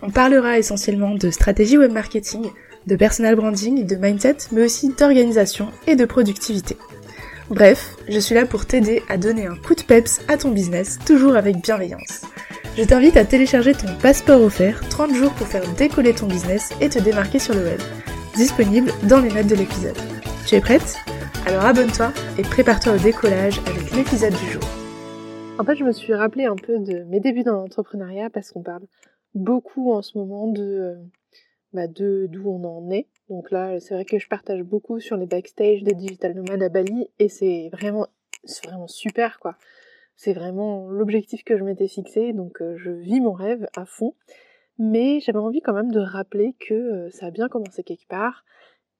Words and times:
On 0.00 0.10
parlera 0.10 0.58
essentiellement 0.58 1.14
de 1.14 1.30
stratégie 1.30 1.76
web 1.76 1.90
marketing, 1.90 2.46
de 2.86 2.96
personal 2.96 3.34
branding, 3.34 3.84
de 3.84 3.96
mindset, 3.96 4.36
mais 4.52 4.64
aussi 4.64 4.94
d'organisation 4.94 5.68
et 5.86 5.96
de 5.96 6.04
productivité. 6.04 6.76
Bref, 7.50 7.96
je 8.08 8.18
suis 8.18 8.34
là 8.34 8.46
pour 8.46 8.66
t'aider 8.66 9.02
à 9.08 9.16
donner 9.16 9.46
un 9.46 9.56
coup 9.56 9.74
de 9.74 9.82
peps 9.82 10.20
à 10.28 10.36
ton 10.36 10.50
business, 10.50 10.98
toujours 11.04 11.34
avec 11.34 11.60
bienveillance. 11.62 12.22
Je 12.76 12.84
t'invite 12.84 13.16
à 13.16 13.24
télécharger 13.24 13.72
ton 13.72 13.92
passeport 14.00 14.40
offert 14.40 14.80
30 14.88 15.14
jours 15.14 15.32
pour 15.32 15.48
faire 15.48 15.66
décoller 15.74 16.14
ton 16.14 16.26
business 16.26 16.70
et 16.80 16.88
te 16.88 17.00
démarquer 17.00 17.40
sur 17.40 17.54
le 17.54 17.64
web. 17.64 17.80
Disponible 18.36 18.92
dans 19.08 19.20
les 19.20 19.32
notes 19.32 19.48
de 19.48 19.56
l'épisode. 19.56 19.96
Tu 20.46 20.54
es 20.54 20.60
prête? 20.60 20.96
Alors 21.44 21.64
abonne-toi 21.64 22.12
et 22.38 22.42
prépare-toi 22.42 22.92
au 22.92 22.98
décollage 22.98 23.60
avec 23.66 23.90
l'épisode 23.90 24.34
du 24.34 24.52
jour. 24.52 24.62
En 25.58 25.64
fait, 25.64 25.74
je 25.74 25.82
me 25.82 25.90
suis 25.90 26.14
rappelé 26.14 26.44
un 26.44 26.54
peu 26.54 26.78
de 26.78 27.02
mes 27.04 27.18
débuts 27.18 27.42
dans 27.42 27.54
l'entrepreneuriat 27.54 28.30
parce 28.30 28.52
qu'on 28.52 28.62
parle 28.62 28.82
beaucoup 29.34 29.92
en 29.92 30.02
ce 30.02 30.18
moment 30.18 30.46
de 30.48 30.62
euh, 30.62 30.96
bah 31.72 31.86
de 31.86 32.26
d'où 32.30 32.48
on 32.48 32.64
en 32.64 32.90
est. 32.90 33.06
Donc 33.28 33.50
là, 33.50 33.78
c'est 33.80 33.94
vrai 33.94 34.04
que 34.04 34.18
je 34.18 34.28
partage 34.28 34.62
beaucoup 34.62 35.00
sur 35.00 35.16
les 35.16 35.26
backstage 35.26 35.82
des 35.82 35.94
digital 35.94 36.34
nomades 36.34 36.62
à 36.62 36.68
Bali 36.68 37.08
et 37.18 37.28
c'est 37.28 37.68
vraiment 37.72 38.06
c'est 38.44 38.66
vraiment 38.66 38.88
super 38.88 39.38
quoi. 39.40 39.56
C'est 40.16 40.32
vraiment 40.32 40.88
l'objectif 40.88 41.44
que 41.44 41.56
je 41.56 41.62
m'étais 41.62 41.86
fixé, 41.86 42.32
donc 42.32 42.60
euh, 42.60 42.76
je 42.76 42.90
vis 42.90 43.20
mon 43.20 43.32
rêve 43.32 43.68
à 43.76 43.86
fond. 43.86 44.14
Mais 44.78 45.20
j'avais 45.20 45.38
envie 45.38 45.60
quand 45.60 45.72
même 45.72 45.90
de 45.92 46.00
rappeler 46.00 46.54
que 46.58 46.74
euh, 46.74 47.10
ça 47.10 47.26
a 47.26 47.30
bien 47.30 47.48
commencé 47.48 47.82
quelque 47.82 48.06
part 48.08 48.44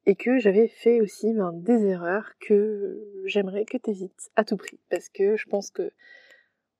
et 0.06 0.17
que 0.17 0.39
j'avais 0.39 0.69
fait 0.69 1.00
aussi 1.00 1.33
ben, 1.34 1.52
des 1.52 1.86
erreurs 1.86 2.33
que 2.41 3.05
j'aimerais 3.24 3.64
que 3.64 3.78
tu 3.78 3.91
évites 3.91 4.30
à 4.36 4.45
tout 4.45 4.56
prix. 4.56 4.78
Parce 4.91 5.08
que 5.08 5.36
je 5.36 5.47
pense 5.47 5.70
que 5.70 5.92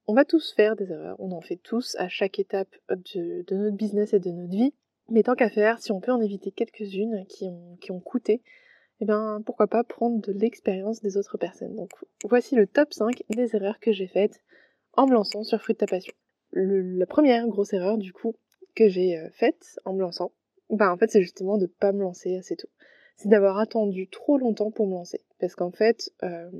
on 0.09 0.15
va 0.15 0.25
tous 0.25 0.53
faire 0.55 0.75
des 0.75 0.91
erreurs, 0.91 1.17
on 1.21 1.33
en 1.33 1.43
fait 1.43 1.57
tous 1.57 1.95
à 1.99 2.09
chaque 2.09 2.39
étape 2.39 2.75
de, 2.89 3.45
notre 3.55 3.77
business 3.77 4.15
et 4.15 4.19
de 4.19 4.31
notre 4.31 4.51
vie. 4.51 4.73
Mais 5.11 5.23
tant 5.23 5.35
qu'à 5.35 5.51
faire, 5.51 5.79
si 5.79 5.93
on 5.93 6.01
peut 6.01 6.13
en 6.13 6.21
éviter 6.21 6.51
quelques-unes 6.51 7.27
qui 7.29 7.47
ont, 7.91 8.01
coûté, 8.01 8.43
eh 9.01 9.05
bien 9.05 9.43
pourquoi 9.45 9.67
pas 9.67 9.85
prendre 9.85 10.21
de 10.21 10.33
l'expérience 10.33 11.03
des 11.03 11.19
autres 11.19 11.37
personnes. 11.37 11.77
Donc 11.77 11.91
voici 12.25 12.55
le 12.57 12.67
top 12.67 12.93
5 12.93 13.23
des 13.29 13.55
erreurs 13.55 13.81
que 13.81 13.93
j'ai 13.93 14.09
faites 14.09 14.41
en 14.95 15.07
me 15.07 15.13
lançant 15.13 15.45
sur 15.45 15.61
Fruit 15.61 15.75
de 15.75 15.79
ta 15.79 15.87
passion. 15.87 16.15
la 16.53 17.07
première 17.07 17.47
grosse 17.47 17.75
erreur 17.75 17.99
du 17.99 18.13
coup 18.13 18.35
que 18.75 18.89
j'ai 18.89 19.19
euh, 19.19 19.29
faite 19.31 19.79
en 19.85 19.93
me 19.93 20.01
lançant, 20.01 20.33
bah 20.71 20.91
en 20.91 20.97
fait 20.97 21.11
c'est 21.11 21.23
justement 21.23 21.59
de 21.59 21.67
pas 21.67 21.93
me 21.93 22.01
lancer 22.01 22.37
assez 22.37 22.57
tôt. 22.57 22.69
C'est 23.17 23.29
d'avoir 23.29 23.59
attendu 23.59 24.09
trop 24.09 24.39
longtemps 24.39 24.71
pour 24.71 24.87
me 24.87 24.93
lancer. 24.93 25.21
Parce 25.39 25.55
qu'en 25.55 25.73
fait, 25.73 26.11
euh, 26.23 26.51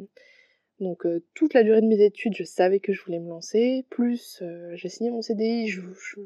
donc 0.81 1.07
euh, 1.07 1.25
toute 1.35 1.55
la 1.55 1.65
durée 1.65 1.81
de 1.81 1.87
mes 1.87 2.05
études, 2.05 2.35
je 2.37 2.45
savais 2.45 2.79
que 2.79 2.93
je 2.93 3.03
voulais 3.03 3.19
me 3.19 3.29
lancer. 3.29 3.85
Plus 3.91 4.41
euh, 4.43 4.73
j'ai 4.77 4.89
signé 4.89 5.11
mon 5.11 5.23
CDI, 5.23 5.67
je, 5.67 5.81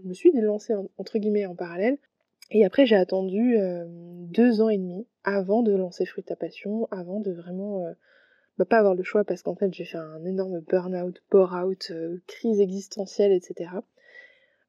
me 0.05 0.13
suis 0.13 0.31
lancée 0.33 0.75
entre 0.99 1.19
guillemets 1.19 1.47
en 1.47 1.55
parallèle. 1.55 1.99
Et 2.51 2.65
après 2.65 2.85
j'ai 2.85 2.97
attendu 2.97 3.57
euh, 3.57 3.85
deux 3.89 4.61
ans 4.61 4.69
et 4.69 4.77
demi 4.77 5.07
avant 5.25 5.63
de 5.63 5.73
lancer 5.75 6.05
Fruit 6.05 6.25
ta 6.25 6.37
passion, 6.37 6.87
avant 6.91 7.21
de 7.21 7.33
vraiment 7.33 7.83
bah, 8.59 8.67
pas 8.67 8.79
avoir 8.79 8.95
le 8.95 9.03
choix 9.03 9.25
parce 9.25 9.43
qu'en 9.43 9.55
fait 9.55 9.73
j'ai 9.73 9.85
fait 9.85 9.99
un 9.99 10.25
énorme 10.27 10.61
burn-out, 10.61 11.23
bore-out, 11.31 11.93
crise 12.27 12.61
existentielle, 12.61 13.33
etc. 13.33 13.71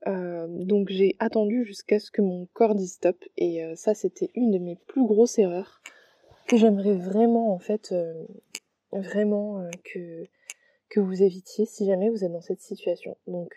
donc 0.05 0.89
j'ai 0.89 1.15
attendu 1.19 1.65
jusqu'à 1.65 1.99
ce 1.99 2.11
que 2.11 2.21
mon 2.21 2.47
corps 2.53 2.75
dise 2.75 2.93
stop 2.93 3.17
et 3.35 3.63
ça 3.75 3.95
c'était 3.95 4.29
une 4.35 4.51
de 4.51 4.59
mes 4.59 4.75
plus 4.87 5.05
grosses 5.05 5.39
erreurs 5.39 5.81
que 6.47 6.55
j'aimerais 6.55 6.95
vraiment 6.95 7.51
en 7.53 7.59
fait 7.59 7.93
vraiment 8.99 9.59
euh, 9.59 9.69
que, 9.83 10.99
vous 10.99 11.23
évitiez 11.23 11.65
si 11.65 11.87
jamais 11.87 12.09
vous 12.09 12.23
êtes 12.23 12.31
dans 12.31 12.41
cette 12.41 12.61
situation. 12.61 13.17
Donc, 13.25 13.51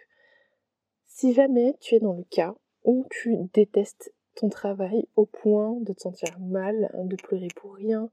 si 1.07 1.35
jamais 1.35 1.77
tu 1.81 1.95
es 1.95 2.01
dans 2.01 2.15
le 2.15 2.25
cas 2.25 2.55
où 2.85 3.07
tu 3.11 3.37
détestes 3.53 4.15
ton 4.37 4.49
travail 4.49 5.07
au 5.17 5.27
point 5.27 5.79
de 5.81 5.93
te 5.93 6.01
sentir 6.01 6.39
mal, 6.41 6.91
de 6.95 7.17
pleurer 7.17 7.49
pour 7.55 7.75
rien, 7.75 8.11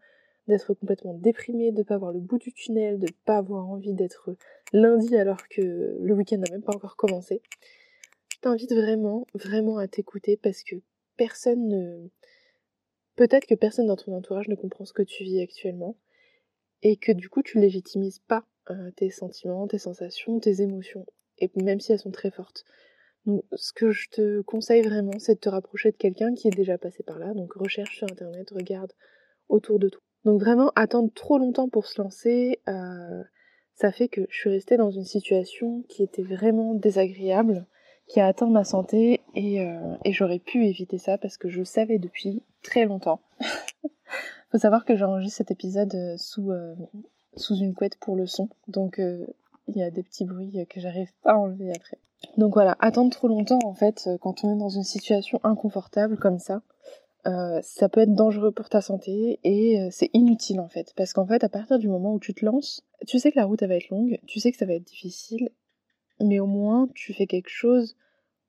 d'être 0.47 0.73
complètement 0.73 1.13
déprimé, 1.13 1.71
de 1.71 1.83
pas 1.83 1.97
voir 1.97 2.11
le 2.11 2.19
bout 2.19 2.37
du 2.37 2.51
tunnel, 2.51 2.99
de 2.99 3.07
pas 3.25 3.37
avoir 3.37 3.69
envie 3.69 3.93
d'être 3.93 4.35
lundi 4.73 5.15
alors 5.15 5.47
que 5.47 5.97
le 5.99 6.13
week-end 6.13 6.37
n'a 6.37 6.51
même 6.51 6.63
pas 6.63 6.75
encore 6.75 6.97
commencé, 6.97 7.41
je 8.33 8.39
t'invite 8.41 8.73
vraiment, 8.73 9.25
vraiment 9.33 9.77
à 9.77 9.87
t'écouter 9.87 10.35
parce 10.35 10.63
que 10.63 10.75
personne 11.15 11.67
ne... 11.67 12.09
Peut-être 13.15 13.45
que 13.45 13.55
personne 13.55 13.87
dans 13.87 13.95
ton 13.95 14.13
entourage 14.17 14.49
ne 14.49 14.55
comprend 14.55 14.85
ce 14.85 14.91
que 14.93 15.03
tu 15.03 15.23
vis 15.23 15.39
actuellement 15.39 15.95
et 16.83 16.97
que 16.97 17.11
du 17.11 17.29
coup 17.29 17.41
tu 17.41 17.59
légitimises 17.59 18.19
pas 18.19 18.43
euh, 18.69 18.91
tes 18.91 19.09
sentiments, 19.09 19.67
tes 19.67 19.79
sensations, 19.79 20.39
tes 20.39 20.61
émotions, 20.61 21.05
et 21.39 21.49
même 21.55 21.79
si 21.79 21.91
elles 21.91 21.99
sont 21.99 22.11
très 22.11 22.29
fortes. 22.29 22.65
Donc 23.25 23.43
ce 23.53 23.71
que 23.73 23.91
je 23.91 24.09
te 24.09 24.41
conseille 24.41 24.83
vraiment, 24.83 25.17
c'est 25.17 25.35
de 25.35 25.39
te 25.39 25.49
rapprocher 25.49 25.91
de 25.91 25.97
quelqu'un 25.97 26.33
qui 26.33 26.47
est 26.47 26.55
déjà 26.55 26.77
passé 26.77 27.03
par 27.03 27.17
là, 27.17 27.33
donc 27.33 27.53
recherche 27.53 27.97
sur 27.97 28.11
internet, 28.11 28.51
regarde 28.51 28.91
autour 29.49 29.79
de 29.79 29.89
toi. 29.89 30.01
Donc 30.25 30.39
vraiment, 30.39 30.71
attendre 30.75 31.11
trop 31.13 31.37
longtemps 31.37 31.69
pour 31.69 31.87
se 31.87 32.01
lancer, 32.01 32.59
euh, 32.67 33.23
ça 33.75 33.91
fait 33.91 34.07
que 34.07 34.21
je 34.29 34.37
suis 34.37 34.49
restée 34.49 34.77
dans 34.77 34.91
une 34.91 35.05
situation 35.05 35.83
qui 35.89 36.03
était 36.03 36.23
vraiment 36.23 36.73
désagréable, 36.73 37.65
qui 38.07 38.19
a 38.19 38.27
atteint 38.27 38.49
ma 38.49 38.63
santé, 38.63 39.21
et, 39.35 39.61
euh, 39.61 39.95
et 40.03 40.11
j'aurais 40.11 40.39
pu 40.39 40.65
éviter 40.65 40.97
ça 40.97 41.17
parce 41.17 41.37
que 41.37 41.49
je 41.49 41.63
savais 41.63 41.97
depuis 41.97 42.43
très 42.61 42.85
longtemps 42.85 43.21
Faut 44.53 44.59
savoir 44.59 44.85
que 44.85 44.95
j'enregistre 44.95 45.37
cet 45.37 45.49
épisode 45.49 45.95
euh, 45.95 46.15
sous, 46.15 46.51
euh, 46.51 46.75
sous 47.35 47.55
une 47.55 47.73
couette 47.73 47.97
pour 47.99 48.15
le 48.15 48.27
son, 48.27 48.49
donc 48.67 48.99
euh, 48.99 49.25
il 49.67 49.75
y 49.75 49.81
a 49.81 49.89
des 49.89 50.03
petits 50.03 50.25
bruits 50.25 50.67
que 50.69 50.79
j'arrive 50.79 51.11
pas 51.23 51.31
à 51.31 51.37
enlever 51.37 51.71
après. 51.71 51.97
Donc 52.37 52.53
voilà, 52.53 52.77
attendre 52.79 53.09
trop 53.09 53.27
longtemps 53.27 53.57
en 53.65 53.73
fait, 53.73 54.07
quand 54.21 54.43
on 54.43 54.53
est 54.53 54.59
dans 54.59 54.69
une 54.69 54.83
situation 54.83 55.39
inconfortable 55.43 56.17
comme 56.17 56.37
ça, 56.37 56.61
ça 57.25 57.89
peut 57.89 58.01
être 58.01 58.13
dangereux 58.13 58.51
pour 58.51 58.69
ta 58.69 58.81
santé 58.81 59.39
et 59.43 59.89
c'est 59.91 60.11
inutile 60.13 60.59
en 60.59 60.67
fait. 60.67 60.93
Parce 60.95 61.13
qu'en 61.13 61.25
fait, 61.25 61.43
à 61.43 61.49
partir 61.49 61.79
du 61.79 61.87
moment 61.87 62.13
où 62.13 62.19
tu 62.19 62.33
te 62.33 62.45
lances, 62.45 62.85
tu 63.07 63.17
sais 63.19 63.31
que 63.31 63.39
la 63.39 63.45
route 63.45 63.61
elle 63.61 63.69
va 63.69 63.75
être 63.75 63.89
longue, 63.89 64.19
tu 64.27 64.39
sais 64.39 64.51
que 64.51 64.57
ça 64.57 64.65
va 64.65 64.73
être 64.73 64.85
difficile, 64.85 65.49
mais 66.21 66.39
au 66.39 66.47
moins 66.47 66.87
tu 66.93 67.13
fais 67.13 67.25
quelque 67.25 67.49
chose 67.49 67.95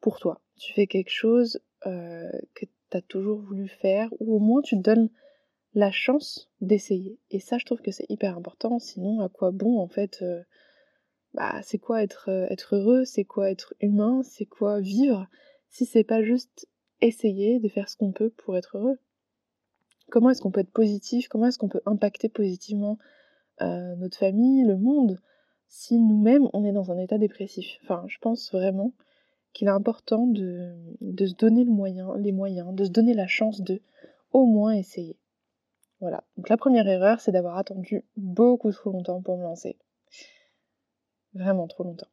pour 0.01 0.19
toi. 0.19 0.41
Tu 0.59 0.75
fais 0.75 0.87
quelque 0.87 1.11
chose 1.11 1.61
que 1.83 2.65
tu 2.91 2.97
as 2.97 3.03
toujours 3.03 3.41
voulu 3.41 3.69
faire, 3.69 4.11
ou 4.21 4.37
au 4.37 4.41
moins 4.41 4.61
tu 4.61 4.77
te 4.77 4.83
donnes 4.83 5.09
la 5.75 5.91
chance 5.91 6.51
d'essayer. 6.61 7.19
Et 7.31 7.41
ça, 7.41 7.59
je 7.59 7.65
trouve 7.65 7.81
que 7.81 7.91
c'est 7.91 8.07
hyper 8.09 8.37
important. 8.37 8.79
Sinon, 8.79 9.21
à 9.21 9.29
quoi 9.29 9.51
bon, 9.51 9.81
en 9.81 9.89
fait, 9.89 10.23
euh, 10.23 10.43
bah, 11.35 11.61
c'est 11.63 11.79
quoi 11.79 12.03
être, 12.03 12.31
euh, 12.31 12.47
être 12.51 12.77
heureux, 12.77 13.05
c'est 13.05 13.25
quoi 13.25 13.51
être 13.51 13.75
humain, 13.81 14.23
c'est 14.23 14.47
quoi 14.47 14.81
vivre, 14.81 15.27
si 15.69 15.85
c'est 15.85 16.05
pas 16.05 16.23
juste 16.23 16.69
essayer 17.01 17.59
de 17.59 17.69
faire 17.69 17.89
ce 17.89 17.97
qu'on 17.97 18.13
peut 18.13 18.31
pour 18.31 18.57
être 18.57 18.79
heureux. 18.79 18.99
Comment 20.11 20.31
est-ce 20.31 20.41
qu'on 20.41 20.53
peut 20.53 20.61
être 20.61 20.71
positif, 20.71 21.29
comment 21.29 21.47
est-ce 21.47 21.59
qu'on 21.59 21.69
peut 21.69 21.83
impacter 21.87 22.29
positivement 22.29 22.99
euh, 23.63 23.97
notre 23.97 24.19
famille, 24.19 24.65
le 24.65 24.77
monde, 24.77 25.21
si 25.67 25.99
nous-mêmes 25.99 26.49
on 26.53 26.65
est 26.65 26.73
dans 26.73 26.93
un 26.93 26.99
état 26.99 27.19
dépressif. 27.19 27.79
Enfin, 27.83 28.05
je 28.07 28.19
pense 28.19 28.53
vraiment 28.53 28.93
qu'il 29.53 29.69
est 29.69 29.73
important 29.73 30.27
de, 30.27 30.73
de 31.01 31.27
se 31.27 31.35
donner 31.35 31.65
le 31.65 31.71
moyen, 31.71 32.17
les 32.17 32.33
moyens, 32.33 32.75
de 32.75 32.85
se 32.85 32.91
donner 32.91 33.15
la 33.15 33.27
chance 33.27 33.61
de 33.61 33.81
au 34.33 34.47
moins 34.47 34.73
essayer. 34.73 35.17
Voilà. 36.01 36.25
Donc 36.37 36.49
la 36.49 36.57
première 36.57 36.87
erreur, 36.87 37.21
c'est 37.21 37.33
d'avoir 37.33 37.57
attendu 37.57 38.05
beaucoup 38.17 38.73
trop 38.73 38.93
longtemps 38.93 39.23
pour 39.23 39.39
me 39.39 39.43
lancer. 39.43 39.77
Vraiment 41.35 41.67
trop 41.67 41.85
longtemps. 41.85 42.09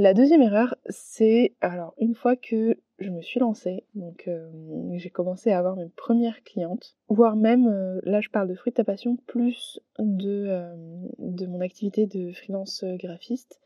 La 0.00 0.14
deuxième 0.14 0.42
erreur, 0.42 0.76
c'est 0.88 1.56
alors 1.60 1.92
une 1.98 2.14
fois 2.14 2.36
que 2.36 2.78
je 3.00 3.10
me 3.10 3.20
suis 3.20 3.40
lancée, 3.40 3.84
donc 3.96 4.28
euh, 4.28 4.48
j'ai 4.94 5.10
commencé 5.10 5.50
à 5.50 5.58
avoir 5.58 5.74
mes 5.74 5.88
premières 5.88 6.44
clientes, 6.44 6.96
voire 7.08 7.34
même, 7.34 7.66
euh, 7.66 8.00
là 8.04 8.20
je 8.20 8.28
parle 8.28 8.46
de 8.46 8.54
fruit 8.54 8.70
de 8.70 8.76
ta 8.76 8.84
passion, 8.84 9.16
plus 9.26 9.80
de, 9.98 10.46
euh, 10.48 10.76
de 11.18 11.46
mon 11.46 11.60
activité 11.60 12.06
de 12.06 12.32
freelance 12.32 12.84
graphiste, 12.84 13.60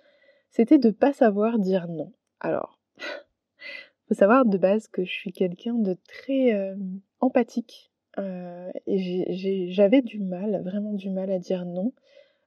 c'était 0.48 0.78
de 0.78 0.90
pas 0.90 1.12
savoir 1.12 1.58
dire 1.58 1.86
non. 1.86 2.14
Alors, 2.40 2.78
faut 4.08 4.14
savoir 4.14 4.46
de 4.46 4.56
base 4.56 4.88
que 4.88 5.04
je 5.04 5.12
suis 5.12 5.32
quelqu'un 5.32 5.74
de 5.74 5.98
très 6.08 6.74
empathique 7.20 7.91
et 8.18 9.68
j'avais 9.70 10.02
du 10.02 10.20
mal, 10.20 10.62
vraiment 10.64 10.92
du 10.92 11.10
mal 11.10 11.30
à 11.30 11.38
dire 11.38 11.64
non, 11.64 11.92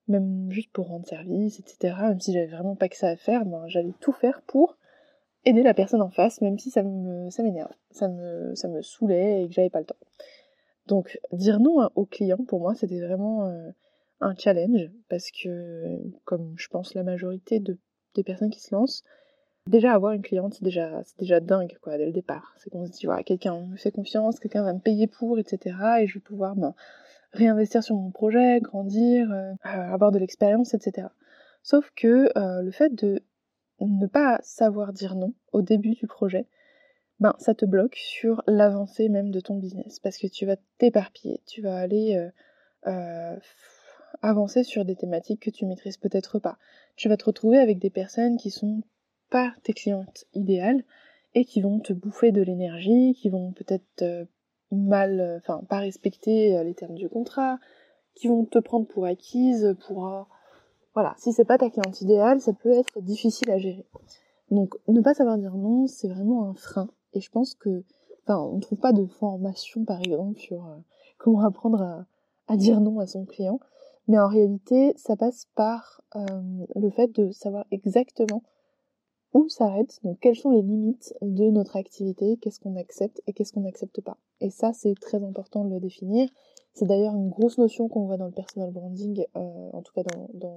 même 0.08 0.52
juste 0.52 0.72
pour 0.72 0.88
rendre 0.88 1.08
service, 1.08 1.60
etc. 1.60 1.96
Même 2.02 2.20
si 2.20 2.34
j'avais 2.34 2.48
vraiment 2.48 2.76
pas 2.76 2.90
que 2.90 2.98
ça 2.98 3.10
à 3.10 3.16
faire, 3.16 3.46
ben, 3.46 3.68
j'allais 3.68 3.94
tout 4.00 4.12
faire 4.12 4.42
pour. 4.48 4.78
aider 5.46 5.64
la 5.64 5.74
personne 5.74 6.02
en 6.02 6.10
face, 6.10 6.42
même 6.42 6.58
si 6.60 6.72
ça 6.72 6.84
me 6.84 7.30
ça 7.30 7.44
m'énerve, 7.44 7.72
ça 7.92 8.08
me 8.08 8.54
ça 8.56 8.68
me 8.68 8.82
saoulait 8.82 9.44
et 9.44 9.48
que 9.48 9.54
j'avais 9.54 9.70
pas 9.70 9.80
le 9.80 9.86
temps. 9.86 9.96
Donc 10.88 11.20
dire 11.34 11.60
non 11.60 11.90
au 11.96 12.06
client 12.06 12.38
pour 12.48 12.60
moi 12.60 12.76
c'était 12.76 13.00
vraiment 13.02 13.46
euh, 13.48 13.72
un 14.22 14.36
challenge 14.36 14.92
parce 15.10 15.30
que 15.32 16.00
comme 16.26 16.54
je 16.58 16.68
pense 16.68 16.94
la 16.94 17.04
majorité 17.04 17.60
de, 17.60 17.78
des 18.16 18.24
personnes 18.24 18.50
qui 18.50 18.62
se 18.62 18.74
lancent, 18.74 19.04
déjà 19.68 19.94
avoir 19.94 20.14
une 20.14 20.22
cliente 20.22 20.54
c'est 20.54 20.64
déjà 20.64 21.02
c'est 21.04 21.20
déjà 21.20 21.40
dingue 21.40 21.78
quoi 21.82 21.98
dès 21.98 22.06
le 22.06 22.12
départ. 22.12 22.56
C'est 22.58 22.70
qu'on 22.70 22.86
se 22.86 22.92
dit 22.92 23.06
voilà 23.06 23.24
quelqu'un 23.24 23.60
me 23.60 23.78
fait 23.78 23.92
confiance, 23.92 24.40
quelqu'un 24.40 24.64
va 24.64 24.74
me 24.74 24.80
payer 24.80 25.08
pour 25.08 25.40
etc 25.40 25.76
et 26.02 26.08
je 26.08 26.16
vais 26.16 26.20
pouvoir 26.20 26.56
ben, 26.56 26.74
réinvestir 27.34 27.84
sur 27.84 27.96
mon 27.96 28.12
projet, 28.12 28.60
grandir, 28.62 29.32
euh, 29.32 29.54
avoir 29.64 30.12
de 30.12 30.20
l'expérience 30.20 30.74
etc. 30.74 31.08
Sauf 31.64 31.92
que 31.96 32.30
euh, 32.38 32.62
le 32.62 32.72
fait 32.72 32.94
de 32.94 33.24
ne 33.80 34.08
pas 34.08 34.40
savoir 34.44 34.94
dire 34.94 35.16
non 35.16 35.34
au 35.52 35.62
début 35.62 35.96
du 35.96 36.08
projet, 36.08 36.48
ben 37.20 37.36
ça 37.40 37.56
te 37.56 37.66
bloque 37.66 37.96
sur 37.96 38.44
l'avancée 38.48 39.10
même 39.10 39.32
de 39.32 39.40
ton 39.40 39.56
business 39.58 40.00
parce 40.00 40.18
que 40.18 40.28
tu 40.28 40.46
vas 40.46 40.58
t'éparpiller, 40.78 41.42
tu 41.46 41.62
vas 41.62 41.78
aller 41.78 42.16
euh, 42.16 42.30
euh, 42.88 43.38
avancer 44.22 44.64
sur 44.64 44.86
des 44.86 44.96
thématiques 44.96 45.42
que 45.42 45.50
tu 45.50 45.66
maîtrises 45.66 45.98
peut-être 45.98 46.40
pas. 46.40 46.58
Tu 46.96 47.10
vas 47.10 47.18
te 47.18 47.26
retrouver 47.26 47.58
avec 47.58 47.80
des 47.80 47.90
personnes 47.90 48.38
qui 48.38 48.52
sont 48.52 48.82
tes 49.64 49.74
clientes 49.74 50.26
idéales 50.34 50.84
et 51.34 51.46
qui 51.46 51.62
vont 51.62 51.80
te 51.80 51.94
bouffer 51.94 52.32
de 52.32 52.42
l'énergie, 52.42 53.14
qui 53.14 53.30
vont 53.30 53.52
peut-être 53.52 54.02
euh, 54.02 54.26
mal, 54.72 55.36
enfin 55.38 55.62
pas 55.68 55.80
respecter 55.80 56.64
les 56.64 56.74
termes 56.74 56.96
du 56.96 57.10
contrat, 57.10 57.60
qui 58.16 58.28
vont 58.28 58.46
te 58.46 58.60
prendre 58.60 58.88
pour 58.88 59.06
acquise, 59.06 59.76
pour 59.86 60.28
voilà, 60.94 61.14
si 61.18 61.34
c'est 61.34 61.46
pas 61.46 61.58
ta 61.58 61.70
cliente 61.70 62.02
idéale, 62.02 62.40
ça 62.40 62.54
peut 62.54 62.72
être 62.72 63.02
difficile 63.02 63.52
à 63.52 63.58
gérer. 63.58 63.86
Donc 64.50 64.76
ne 64.88 65.02
pas 65.02 65.14
savoir 65.14 65.38
dire 65.38 65.56
non, 65.56 65.88
c'est 65.88 66.08
vraiment 66.08 66.50
un 66.50 66.54
frein 66.54 66.90
et 67.16 67.22
je 67.22 67.32
pense 67.32 67.56
que, 67.56 67.84
enfin, 68.24 68.40
on 68.40 68.58
ne 68.58 68.62
trouve 68.62 68.80
pas 68.80 68.92
de 68.92 69.06
formation, 69.06 69.86
par 69.86 70.00
exemple, 70.02 70.38
sur 70.38 70.66
euh, 70.66 70.76
comment 71.18 71.42
apprendre 71.42 72.06
à, 72.48 72.58
dire 72.58 72.82
non 72.82 73.00
à 73.00 73.08
son 73.08 73.26
client. 73.26 73.60
Mais 74.08 74.20
en 74.20 74.28
réalité, 74.28 74.94
ça 74.98 75.16
passe 75.16 75.48
par 75.56 76.02
euh, 76.16 76.22
le 76.76 76.90
fait 76.92 77.08
de 77.16 77.32
savoir 77.32 77.66
exactement 77.72 78.44
où 79.36 79.50
s'arrête, 79.50 80.00
donc 80.06 80.18
quelles 80.22 80.38
sont 80.38 80.52
les 80.52 80.62
limites 80.62 81.14
de 81.22 81.50
notre 81.52 81.76
activité, 81.76 82.38
qu'est-ce 82.38 82.62
qu'on 82.62 82.78
accepte 82.78 83.22
et 83.28 83.34
qu'est-ce 83.34 83.52
qu'on 83.52 83.62
n'accepte 83.62 84.00
pas. 84.00 84.18
Et 84.40 84.50
ça, 84.50 84.72
c'est 84.72 84.96
très 84.96 85.22
important 85.26 85.66
de 85.66 85.74
le 85.74 85.82
définir. 85.82 86.30
C'est 86.74 86.86
d'ailleurs 86.86 87.16
une 87.16 87.28
grosse 87.28 87.58
notion 87.58 87.90
qu'on 87.90 88.06
voit 88.06 88.16
dans 88.16 88.28
le 88.28 88.32
personal 88.32 88.72
branding, 88.72 89.26
euh, 89.36 89.70
en 89.74 89.82
tout 89.82 89.92
cas 89.94 90.04
dans, 90.04 90.30
dans, 90.34 90.56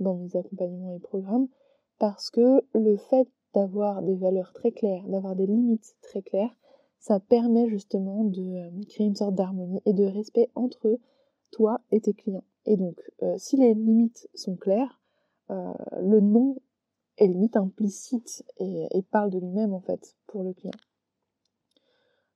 dans 0.00 0.14
mes 0.14 0.34
accompagnements 0.34 0.94
et 0.94 0.98
programmes, 1.00 1.48
parce 1.98 2.30
que 2.30 2.64
le 2.72 2.96
fait 2.96 3.28
d'avoir 3.52 4.00
des 4.00 4.14
valeurs 4.14 4.54
très 4.54 4.72
claires, 4.72 5.06
d'avoir 5.06 5.36
des 5.36 5.46
limites 5.46 5.94
très 6.00 6.22
claires, 6.22 6.56
ça 7.00 7.20
permet 7.20 7.68
justement 7.68 8.24
de 8.24 8.40
euh, 8.40 8.84
créer 8.88 9.06
une 9.06 9.16
sorte 9.16 9.34
d'harmonie 9.34 9.82
et 9.84 9.92
de 9.92 10.04
respect 10.04 10.48
entre 10.54 10.98
toi 11.50 11.82
et 11.92 12.00
tes 12.00 12.14
clients. 12.14 12.44
Et 12.64 12.78
donc, 12.78 12.98
euh, 13.22 13.34
si 13.36 13.58
les 13.58 13.74
limites 13.74 14.30
sont 14.34 14.56
claires, 14.56 14.98
le 15.50 16.20
non 16.20 16.56
est 17.18 17.26
limite 17.26 17.56
implicite 17.56 18.44
et, 18.58 18.88
parle 19.10 19.30
de 19.30 19.38
lui-même 19.38 19.74
en 19.74 19.80
fait 19.80 20.16
pour 20.26 20.42
le 20.42 20.52
client. 20.52 20.72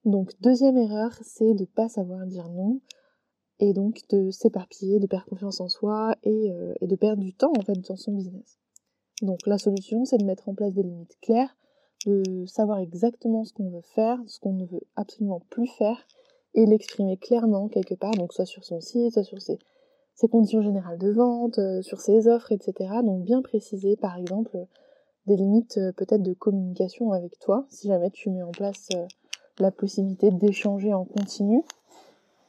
Donc, 0.04 0.32
deuxième 0.40 0.76
erreur, 0.76 1.12
c'est 1.22 1.54
de 1.54 1.60
ne 1.60 1.66
pas 1.66 1.88
savoir 1.88 2.26
dire 2.26 2.48
non 2.48 2.80
et 3.60 3.72
donc 3.72 4.00
de 4.10 4.30
s'éparpiller, 4.30 4.98
de 4.98 5.06
perdre 5.06 5.26
confiance 5.26 5.60
en 5.60 5.68
soi 5.68 6.16
et, 6.24 6.52
et 6.80 6.86
de 6.86 6.96
perdre 6.96 7.22
du 7.22 7.32
temps 7.32 7.52
en 7.56 7.62
fait 7.62 7.80
dans 7.88 7.96
son 7.96 8.12
business. 8.12 8.58
Donc 9.22 9.46
la 9.46 9.56
solution, 9.56 10.04
c'est 10.04 10.18
de 10.18 10.24
mettre 10.24 10.48
en 10.48 10.54
place 10.54 10.74
des 10.74 10.82
limites 10.82 11.16
claires, 11.20 11.56
de 12.06 12.44
savoir 12.46 12.78
exactement 12.80 13.44
ce 13.44 13.52
qu'on 13.52 13.70
veut 13.70 13.82
faire, 13.94 14.18
ce 14.26 14.40
qu'on 14.40 14.52
ne 14.52 14.66
veut 14.66 14.82
absolument 14.96 15.40
plus 15.48 15.68
faire, 15.68 15.96
et 16.54 16.66
l'exprimer 16.66 17.16
clairement 17.16 17.68
quelque 17.68 17.94
part, 17.94 18.12
donc 18.12 18.32
soit 18.32 18.46
sur 18.46 18.64
son 18.64 18.80
site, 18.80 19.12
soit 19.12 19.22
sur 19.22 19.40
ses, 19.40 19.58
conditions 20.28 20.62
générales 20.62 20.98
de 20.98 21.10
vente, 21.10 21.58
euh, 21.58 21.82
sur 21.82 22.00
ses 22.00 22.28
offres, 22.28 22.52
etc. 22.52 22.90
Donc 23.04 23.24
bien 23.24 23.42
préciser, 23.42 23.96
par 23.96 24.16
exemple, 24.16 24.56
des 25.26 25.36
limites 25.36 25.78
euh, 25.78 25.92
peut-être 25.92 26.22
de 26.22 26.32
communication 26.32 27.12
avec 27.12 27.38
toi, 27.38 27.66
si 27.68 27.88
jamais 27.88 28.10
tu 28.10 28.30
mets 28.30 28.42
en 28.42 28.50
place 28.50 28.88
euh, 28.94 29.06
la 29.58 29.70
possibilité 29.70 30.30
d'échanger 30.30 30.92
en 30.92 31.04
continu, 31.04 31.62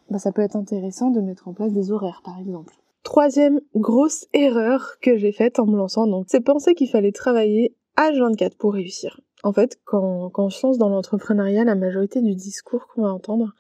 bah, 0.10 0.20
ça 0.20 0.32
peut 0.32 0.42
être 0.42 0.56
intéressant 0.56 1.10
de 1.10 1.22
mettre 1.22 1.48
en 1.48 1.54
place 1.54 1.74
des 1.74 1.92
horaires, 1.92 2.22
par 2.24 2.38
exemple. 2.40 2.74
Troisième 3.04 3.60
grosse 3.76 4.28
erreur 4.34 4.98
que 5.02 5.18
j'ai 5.18 5.32
faite 5.32 5.60
en 5.60 5.66
me 5.66 5.76
lançant, 5.76 6.08
donc, 6.08 6.26
c'est 6.30 6.42
penser 6.42 6.74
qu'il 6.74 6.90
fallait 6.90 7.12
travailler 7.12 7.76
H24 7.98 8.56
pour 8.58 8.74
réussir. 8.74 9.20
En 9.44 9.52
fait, 9.52 9.78
quand, 9.84 10.30
quand 10.30 10.46
on 10.46 10.50
se 10.50 10.66
lance 10.66 10.78
dans 10.78 10.88
l'entrepreneuriat, 10.88 11.66
la 11.66 11.76
majorité 11.76 12.22
du 12.22 12.34
discours 12.34 12.88
qu'on 12.88 13.02
va 13.02 13.14
entendre, 13.14 13.54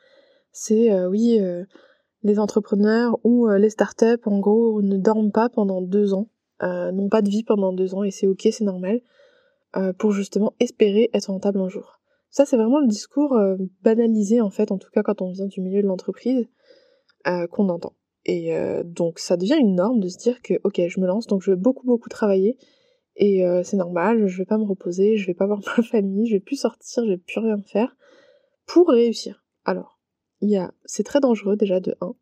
c'est 0.53 1.05
oui, 1.07 1.41
les 2.23 2.39
entrepreneurs 2.39 3.19
ou 3.23 3.47
euh, 3.47 3.57
les 3.57 3.69
startups, 3.69 4.21
en 4.25 4.39
gros, 4.39 4.81
ne 4.81 4.97
dorment 4.97 5.31
pas 5.31 5.49
pendant 5.49 5.81
deux 5.81 6.13
ans, 6.13 6.29
n'ont 6.61 7.09
pas 7.09 7.21
de 7.21 7.29
vie 7.29 7.43
pendant 7.43 7.73
deux 7.73 7.93
ans, 7.93 8.03
et 8.03 8.11
c'est 8.11 8.25
ok, 8.25 8.47
c'est 8.49 8.63
normal, 8.63 9.01
pour 9.97 10.13
justement 10.13 10.53
espérer 10.61 11.09
être 11.13 11.25
rentable 11.25 11.59
un 11.59 11.67
jour. 11.67 11.99
Ça, 12.29 12.45
c'est 12.45 12.55
vraiment 12.55 12.79
le 12.79 12.87
discours 12.87 13.37
banalisé, 13.81 14.39
en 14.39 14.49
fait, 14.49 14.71
en 14.71 14.77
tout 14.77 14.89
cas 14.93 15.03
quand 15.03 15.21
on 15.21 15.33
vient 15.33 15.47
du 15.47 15.59
milieu 15.59 15.81
de 15.81 15.87
l'entreprise, 15.87 16.47
qu'on 17.51 17.67
entend. 17.67 17.93
Et 18.25 18.55
euh, 18.55 18.83
donc 18.83 19.19
ça 19.19 19.35
devient 19.35 19.57
une 19.59 19.75
norme 19.75 19.99
de 19.99 20.07
se 20.07 20.17
dire 20.17 20.41
que 20.41 20.53
ok 20.63 20.81
je 20.87 20.99
me 20.99 21.07
lance 21.07 21.27
donc 21.27 21.41
je 21.41 21.51
vais 21.51 21.57
beaucoup 21.57 21.85
beaucoup 21.85 22.07
travailler 22.09 22.57
et 23.15 23.45
euh, 23.45 23.61
c'est 23.63 23.77
normal, 23.77 24.27
je 24.27 24.37
vais 24.37 24.45
pas 24.45 24.57
me 24.57 24.63
reposer, 24.63 25.17
je 25.17 25.27
vais 25.27 25.33
pas 25.33 25.45
voir 25.45 25.59
ma 25.77 25.83
famille, 25.83 26.27
je 26.27 26.35
vais 26.35 26.39
plus 26.39 26.55
sortir, 26.55 27.03
je 27.05 27.11
vais 27.11 27.17
plus 27.17 27.39
rien 27.39 27.61
faire 27.61 27.95
pour 28.65 28.87
réussir. 28.87 29.45
Alors, 29.65 29.99
c'est 30.85 31.03
très 31.03 31.19
dangereux 31.19 31.55
déjà 31.55 31.79
de 31.79 31.95
1 32.01 32.15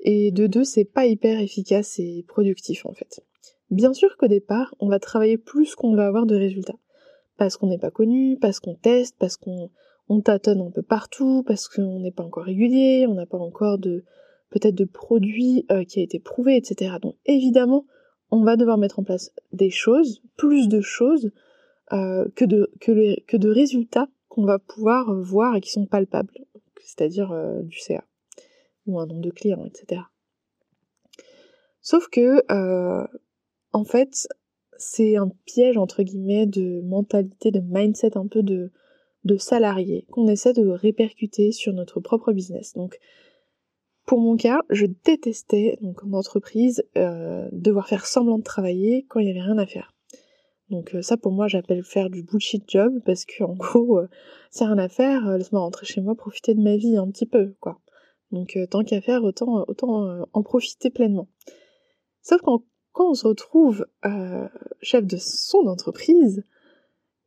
et 0.00 0.30
de 0.30 0.46
2 0.46 0.64
c'est 0.64 0.84
pas 0.84 1.06
hyper 1.06 1.40
efficace 1.40 1.98
et 1.98 2.24
productif 2.28 2.86
en 2.86 2.92
fait. 2.92 3.20
Bien 3.70 3.92
sûr 3.92 4.16
qu'au 4.16 4.28
départ, 4.28 4.74
on 4.78 4.88
va 4.88 4.98
travailler 4.98 5.38
plus 5.38 5.74
qu'on 5.74 5.94
va 5.96 6.06
avoir 6.06 6.26
de 6.26 6.36
résultats 6.36 6.78
parce 7.36 7.56
qu'on 7.56 7.66
n'est 7.66 7.78
pas 7.78 7.90
connu, 7.90 8.38
parce 8.40 8.60
qu'on 8.60 8.74
teste, 8.74 9.16
parce 9.18 9.36
qu'on 9.36 9.70
on 10.08 10.20
tâtonne 10.20 10.60
un 10.60 10.70
peu 10.70 10.82
partout, 10.82 11.42
parce 11.46 11.68
qu'on 11.68 12.00
n'est 12.00 12.12
pas 12.12 12.22
encore 12.22 12.44
régulier, 12.44 13.06
on 13.08 13.14
n'a 13.14 13.26
pas 13.26 13.38
encore 13.38 13.78
de 13.78 14.04
peut-être 14.50 14.74
de 14.74 14.84
produits 14.84 15.66
euh, 15.70 15.84
qui 15.84 16.00
a 16.00 16.02
été 16.02 16.18
prouvé, 16.18 16.56
etc. 16.56 16.96
Donc 17.02 17.16
évidemment, 17.26 17.84
on 18.30 18.42
va 18.42 18.56
devoir 18.56 18.78
mettre 18.78 18.98
en 18.98 19.04
place 19.04 19.32
des 19.52 19.70
choses, 19.70 20.22
plus 20.36 20.68
de 20.68 20.80
choses 20.80 21.30
euh, 21.92 22.26
que, 22.34 22.44
de, 22.44 22.70
que 22.80 23.36
de 23.36 23.48
résultats 23.48 24.08
qu'on 24.28 24.44
va 24.44 24.58
pouvoir 24.58 25.12
voir 25.14 25.56
et 25.56 25.60
qui 25.60 25.70
sont 25.70 25.86
palpables, 25.86 26.32
c'est-à-dire 26.86 27.32
euh, 27.32 27.60
du 27.62 27.78
CA 27.78 28.04
ou 28.86 28.98
un 29.00 29.06
nombre 29.06 29.20
de 29.20 29.30
clients, 29.30 29.64
etc. 29.64 30.02
Sauf 31.82 32.08
que, 32.08 32.42
en 33.72 33.84
fait, 33.84 34.28
c'est 34.78 35.16
un 35.16 35.30
piège 35.44 35.76
entre 35.76 36.02
guillemets 36.02 36.46
de 36.46 36.80
mentalité, 36.82 37.50
de 37.50 37.60
mindset 37.60 38.16
un 38.16 38.26
peu 38.26 38.42
de, 38.42 38.70
de 39.24 39.36
salarié 39.36 40.06
qu'on 40.10 40.28
essaie 40.28 40.52
de 40.52 40.66
répercuter 40.66 41.52
sur 41.52 41.72
notre 41.72 42.00
propre 42.00 42.32
business. 42.32 42.74
Donc 42.74 42.98
pour 44.06 44.20
mon 44.20 44.36
cas, 44.36 44.62
je 44.70 44.86
détestais, 45.04 45.78
donc 45.82 46.04
en 46.04 46.12
entreprise, 46.12 46.84
euh, 46.96 47.48
devoir 47.50 47.88
faire 47.88 48.06
semblant 48.06 48.38
de 48.38 48.44
travailler 48.44 49.04
quand 49.08 49.18
il 49.18 49.24
n'y 49.24 49.32
avait 49.32 49.42
rien 49.42 49.58
à 49.58 49.66
faire. 49.66 49.95
Donc 50.70 50.94
euh, 50.94 51.02
ça 51.02 51.16
pour 51.16 51.32
moi 51.32 51.48
j'appelle 51.48 51.84
faire 51.84 52.10
du 52.10 52.22
bullshit 52.22 52.64
job 52.68 53.00
parce 53.04 53.24
que 53.24 53.44
en 53.44 53.54
gros, 53.56 53.98
euh, 53.98 54.08
a 54.60 54.64
rien 54.64 54.78
à 54.78 54.88
faire, 54.88 55.36
laisse-moi 55.36 55.60
rentrer 55.60 55.86
chez 55.86 56.00
moi, 56.00 56.14
profiter 56.14 56.54
de 56.54 56.62
ma 56.62 56.76
vie 56.76 56.96
un 56.96 57.08
petit 57.10 57.26
peu, 57.26 57.54
quoi. 57.60 57.80
Donc 58.32 58.58
tant 58.70 58.82
qu'à 58.82 59.00
faire, 59.00 59.22
autant, 59.22 59.64
en 60.32 60.42
profiter 60.42 60.90
pleinement. 60.90 61.28
Sauf 62.22 62.40
quand, 62.40 62.64
quand 62.90 63.10
on 63.10 63.14
se 63.14 63.28
retrouve 63.28 63.86
chef 64.82 65.06
de 65.06 65.16
son 65.16 65.68
entreprise, 65.68 66.42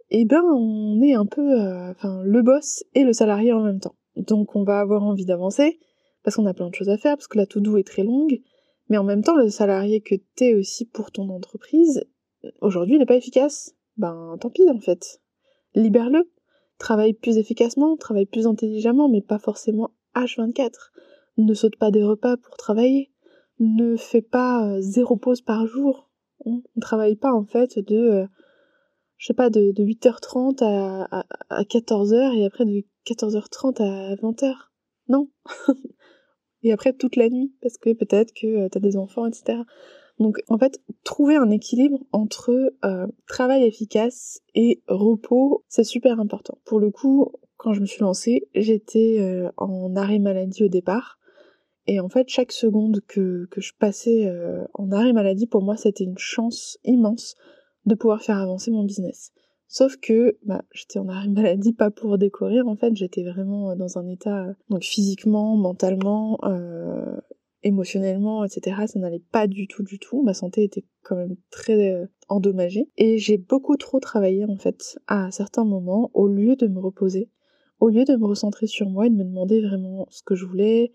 eh 0.10 0.25
ben 0.25 0.43
on 0.43 1.01
est 1.01 1.13
un 1.13 1.25
peu 1.25 1.41
le 1.41 2.41
boss 2.41 2.84
et 2.96 3.05
le 3.05 3.13
salarié 3.13 3.53
en 3.53 3.63
même 3.63 3.79
temps. 3.79 3.96
Donc 4.17 4.58
on 4.58 4.63
va 4.63 4.81
avoir 4.81 5.03
envie 5.03 5.25
d'avancer, 5.25 5.79
parce 6.24 6.36
qu'on 6.36 6.46
a 6.46 6.53
plein 6.53 6.69
de 6.69 6.75
choses 6.75 6.89
à 6.89 6.98
faire, 6.98 7.15
parce 7.15 7.27
que 7.27 7.38
la 7.38 7.46
to-do 7.46 7.77
est 7.77 7.88
très 7.88 8.03
longue, 8.03 8.41
mais 8.89 8.98
en 8.98 9.03
même 9.03 9.24
temps, 9.24 9.36
le 9.36 9.50
salarié 9.50 10.01
que 10.01 10.15
t'es 10.36 10.55
aussi 10.55 10.86
pour 10.86 11.12
ton 11.12 11.29
entreprise, 11.29 12.03
aujourd'hui, 12.62 12.96
il 12.96 13.00
n'est 13.00 13.05
pas 13.05 13.15
efficace. 13.15 13.75
Ben, 13.98 14.38
tant 14.39 14.50
pis, 14.50 14.69
en 14.69 14.79
fait. 14.79 15.22
Libère-le. 15.75 16.29
Travaille 16.77 17.13
plus 17.13 17.38
efficacement, 17.38 17.98
travaille 17.98 18.25
plus 18.25 18.48
intelligemment, 18.48 19.10
mais 19.10 19.22
pas 19.22 19.39
forcément 19.39 19.91
H24. 20.15 20.91
Ne 21.38 21.53
saute 21.53 21.75
pas 21.75 21.91
des 21.91 22.03
repas 22.03 22.38
pour 22.38 22.55
travailler. 22.55 23.12
Ne 23.60 23.98
fais 23.98 24.22
pas 24.22 24.65
euh, 24.65 24.81
zéro 24.81 25.17
pause 25.17 25.41
par 25.41 25.67
jour. 25.67 26.10
On 26.46 26.62
ne 26.75 26.81
travaille 26.81 27.17
pas, 27.17 27.34
en 27.34 27.43
fait, 27.43 27.77
de, 27.79 27.98
euh, 27.98 28.27
je 29.17 29.27
sais 29.27 29.34
pas, 29.34 29.50
de, 29.50 29.74
8h30 29.74 30.63
à, 30.63 31.25
à 31.50 31.63
14h 31.63 32.38
et 32.38 32.46
après 32.46 32.63
de 32.63 32.84
14h30 33.05 33.81
à 33.84 34.15
20h. 34.15 34.53
Non. 35.10 35.29
et 36.63 36.72
après 36.72 36.93
toute 36.93 37.15
la 37.15 37.29
nuit, 37.29 37.53
parce 37.62 37.77
que 37.77 37.91
peut-être 37.93 38.34
que 38.34 38.48
euh, 38.48 38.69
t'as 38.69 38.79
des 38.79 38.96
enfants, 38.96 39.25
etc. 39.25 39.60
Donc 40.20 40.42
en 40.50 40.58
fait, 40.58 40.82
trouver 41.04 41.38
un 41.38 41.50
équilibre 41.50 42.00
entre 42.12 42.74
euh, 42.84 43.08
travail 43.28 43.64
efficace 43.64 44.42
et 44.54 44.82
repos, 44.88 45.64
c'est 45.70 45.86
super 45.86 46.20
important. 46.20 46.58
Pour 46.66 46.80
le 46.80 46.92
coup, 46.92 47.32
quand 47.58 47.74
je 47.74 47.82
me 47.82 47.86
suis 47.86 48.02
lancée, 48.02 48.48
j'étais 48.54 49.18
euh, 49.20 49.50
en 49.58 49.96
arrêt 49.96 50.20
maladie 50.20 50.66
au 50.66 50.68
départ. 50.68 51.18
Et 51.88 52.00
en 52.00 52.10
fait, 52.10 52.30
chaque 52.30 52.52
seconde 52.52 53.02
que, 53.08 53.48
je 53.58 53.72
passais 53.80 54.28
euh, 54.28 54.64
en 54.74 54.92
arrêt 54.92 55.14
maladie, 55.14 55.48
pour 55.48 55.64
moi, 55.64 55.76
c'était 55.76 56.04
une 56.04 56.18
chance 56.18 56.78
immense 56.84 57.36
de 57.86 57.96
pouvoir 57.96 58.22
faire 58.22 58.38
avancer 58.38 58.72
mon 58.72 58.84
business. 58.84 59.32
Sauf 59.68 59.98
que 59.98 60.38
bah, 60.44 60.64
j'étais 60.72 61.00
en 61.00 61.08
arrêt 61.08 61.30
maladie 61.30 61.74
pas 61.74 61.92
pour 61.92 62.18
décorer, 62.18 62.62
en 62.62 62.76
fait, 62.76 62.96
j'étais 62.96 63.24
vraiment 63.24 63.76
dans 63.76 63.98
un 63.98 64.08
état, 64.08 64.48
donc 64.70 64.84
physiquement, 64.84 65.56
mentalement, 65.56 66.40
émotionnellement, 67.63 68.44
etc. 68.44 68.84
Ça 68.88 69.00
n'allait 69.00 69.24
pas 69.32 69.48
du 69.48 69.68
tout, 69.68 69.84
du 69.84 70.00
tout. 70.00 70.22
Ma 70.24 70.34
santé 70.34 70.63
était 70.63 70.86
quand 71.04 71.16
même 71.16 71.36
très 71.51 71.92
euh, 71.92 72.06
endommagée. 72.28 72.89
Et 72.98 73.18
j'ai 73.18 73.38
beaucoup 73.38 73.78
trop 73.78 74.00
travaillé, 74.00 74.46
en 74.46 74.58
fait, 74.58 74.98
à 75.08 75.32
certains 75.32 75.66
moments, 75.66 76.12
au 76.13 76.28
lieu 76.28 76.56
de 76.56 76.68
me 76.68 76.80
reposer, 76.80 77.30
au 77.80 77.89
lieu 77.89 78.06
de 78.06 78.16
me 78.16 78.25
recentrer 78.25 78.68
sur 78.68 78.89
moi 78.89 79.08
et 79.08 79.10
de 79.10 79.16
me 79.16 79.24
demander 79.24 79.62
vraiment 79.62 80.08
ce 80.10 80.24
que 80.24 80.36
je 80.36 80.46
voulais, 80.46 80.92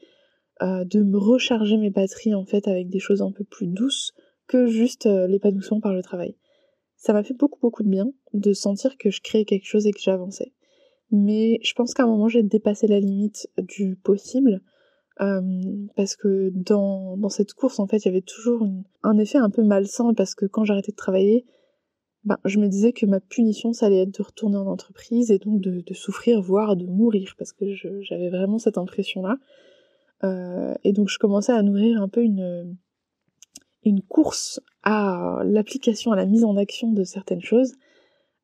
euh, 0.63 0.85
de 0.85 1.03
me 1.03 1.19
recharger 1.19 1.77
mes 1.77 1.91
batteries, 1.91 2.35
en 2.35 2.45
fait, 2.45 2.69
avec 2.69 2.89
des 2.89 3.01
choses 3.01 3.23
un 3.23 3.33
peu 3.33 3.45
plus 3.45 3.67
douces 3.67 4.13
que 4.47 4.67
juste 4.67 5.07
euh, 5.07 5.27
l'épanouissement 5.27 5.81
par 5.81 5.93
le 5.93 6.03
travail. 6.03 6.37
Ça 6.97 7.13
m'a 7.13 7.23
fait 7.23 7.35
beaucoup, 7.35 7.59
beaucoup 7.61 7.83
de 7.83 7.89
bien 7.89 8.11
de 8.33 8.53
sentir 8.53 8.97
que 8.97 9.11
je 9.11 9.21
créais 9.21 9.45
quelque 9.45 9.67
chose 9.67 9.87
et 9.87 9.93
que 9.93 10.01
j'avançais. 10.01 10.53
Mais 11.11 11.59
je 11.63 11.75
pense 11.75 11.93
qu'à 11.93 12.05
un 12.05 12.07
moment, 12.07 12.29
j'ai 12.29 12.43
dépassé 12.43 12.87
la 12.87 12.99
limite 12.99 13.49
du 13.59 13.97
possible 13.97 14.63
parce 15.17 16.17
que 16.17 16.51
dans, 16.55 17.17
dans 17.17 17.29
cette 17.29 17.55
course, 17.55 17.79
en 17.79 17.87
fait, 17.87 17.99
il 17.99 18.07
y 18.07 18.09
avait 18.09 18.21
toujours 18.21 18.67
un 19.03 19.19
effet 19.19 19.39
un 19.39 19.51
peu 19.51 19.63
malsain 19.63 20.13
parce 20.15 20.35
que 20.35 20.47
quand 20.47 20.65
j'arrêtais 20.65 20.93
de 20.93 20.97
travailler, 20.97 21.45
ben, 22.25 22.39
je 22.47 22.59
me 22.59 22.69
disais 22.69 22.93
que 22.93 23.05
ma 23.05 23.21
punition, 23.21 23.73
ça 23.73 23.87
allait 23.87 24.03
être 24.03 24.19
de 24.19 24.23
retourner 24.23 24.57
en 24.57 24.67
entreprise 24.67 25.31
et 25.31 25.39
donc 25.39 25.61
de, 25.61 25.83
de 25.83 25.95
souffrir, 25.95 26.41
voire 26.41 26.75
de 26.75 26.87
mourir, 26.87 27.35
parce 27.39 27.53
que 27.53 27.75
j'avais 27.75 28.31
vraiment 28.31 28.59
cette 28.59 28.79
impression-là. 28.79 29.37
Euh, 30.25 30.75
et 30.85 30.93
donc 30.93 31.11
je 31.11 31.19
commençais 31.19 31.53
à 31.53 31.63
nourrir 31.63 32.01
un 32.01 32.09
peu 32.09 32.23
une, 32.23 32.77
une 33.85 34.01
course 34.01 34.61
à 34.83 35.43
l'application, 35.45 36.13
à 36.13 36.17
la 36.17 36.25
mise 36.25 36.45
en 36.45 36.57
action 36.57 36.93
de 36.93 37.05
certaines 37.05 37.43
choses, 37.43 37.75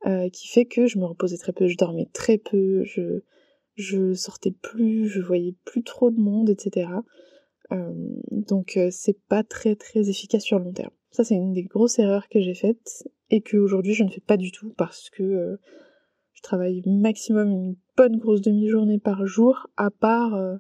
euh, 0.07 0.29
qui 0.29 0.49
fait 0.49 0.67
que 0.67 0.87
je 0.87 0.99
me 0.99 1.07
reposais 1.07 1.39
très 1.39 1.53
peu, 1.53 1.67
je 1.67 1.77
dormais 1.77 2.09
très 2.13 2.37
peu, 2.37 2.85
je, 2.85 3.23
je 3.77 4.15
sortais 4.15 4.51
plus, 4.51 5.09
je 5.09 5.21
voyais 5.21 5.55
plus 5.65 5.83
trop 5.83 6.11
de 6.11 6.21
monde, 6.21 6.51
etc. 6.51 6.89
Euh, 7.73 7.93
donc 8.31 8.77
euh, 8.77 8.89
c'est 8.91 9.19
pas 9.29 9.45
très 9.45 9.77
très 9.77 10.09
efficace 10.09 10.43
sur 10.43 10.59
le 10.59 10.65
long 10.65 10.73
terme. 10.73 10.91
Ça 11.11 11.25
c'est 11.25 11.35
une 11.35 11.53
des 11.53 11.65
grosses 11.65 11.99
erreurs 11.99 12.29
que 12.29 12.41
j'ai 12.41 12.55
faites 12.55 13.09
et 13.31 13.41
que 13.41 13.57
aujourd'hui 13.57 13.95
je 13.95 14.05
ne 14.05 14.11
fais 14.11 14.21
pas 14.21 14.37
du 14.37 14.51
tout 14.51 14.75
parce 14.77 15.11
que 15.11 15.23
euh, 15.23 15.57
je 16.33 16.43
travaille 16.43 16.83
maximum 16.87 17.51
une 17.51 17.77
bonne 17.97 18.19
grosse 18.19 18.41
demi-journée 18.41 18.99
par 18.99 19.27
jour, 19.27 19.69
à 19.77 19.91
part 19.91 20.59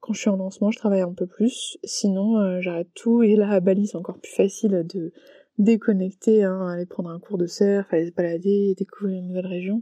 quand 0.00 0.12
je 0.12 0.20
suis 0.20 0.30
en 0.30 0.36
lancement 0.36 0.72
je 0.72 0.78
travaille 0.78 1.00
un 1.00 1.12
peu 1.12 1.26
plus, 1.26 1.78
sinon 1.84 2.60
j'arrête 2.60 2.88
tout 2.92 3.22
et 3.22 3.36
là 3.36 3.50
à 3.50 3.60
Bali 3.60 3.86
c'est 3.86 3.96
encore 3.96 4.18
plus 4.18 4.32
facile 4.32 4.84
de 4.84 5.12
déconnecter, 5.58 6.42
hein, 6.42 6.66
aller 6.66 6.86
prendre 6.86 7.10
un 7.10 7.20
cours 7.20 7.38
de 7.38 7.46
surf, 7.46 7.86
aller 7.92 8.08
se 8.08 8.12
balader, 8.12 8.74
découvrir 8.76 9.18
une 9.18 9.28
nouvelle 9.28 9.46
région. 9.46 9.80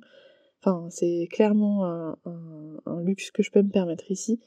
Enfin, 0.66 0.88
c'est 0.88 1.28
clairement 1.30 1.84
un, 1.84 3.02
luxe 3.02 3.30
que 3.30 3.42
je 3.42 3.50
peux 3.50 3.60
me 3.60 3.70
permettre 3.70 4.10
ici. 4.10 4.40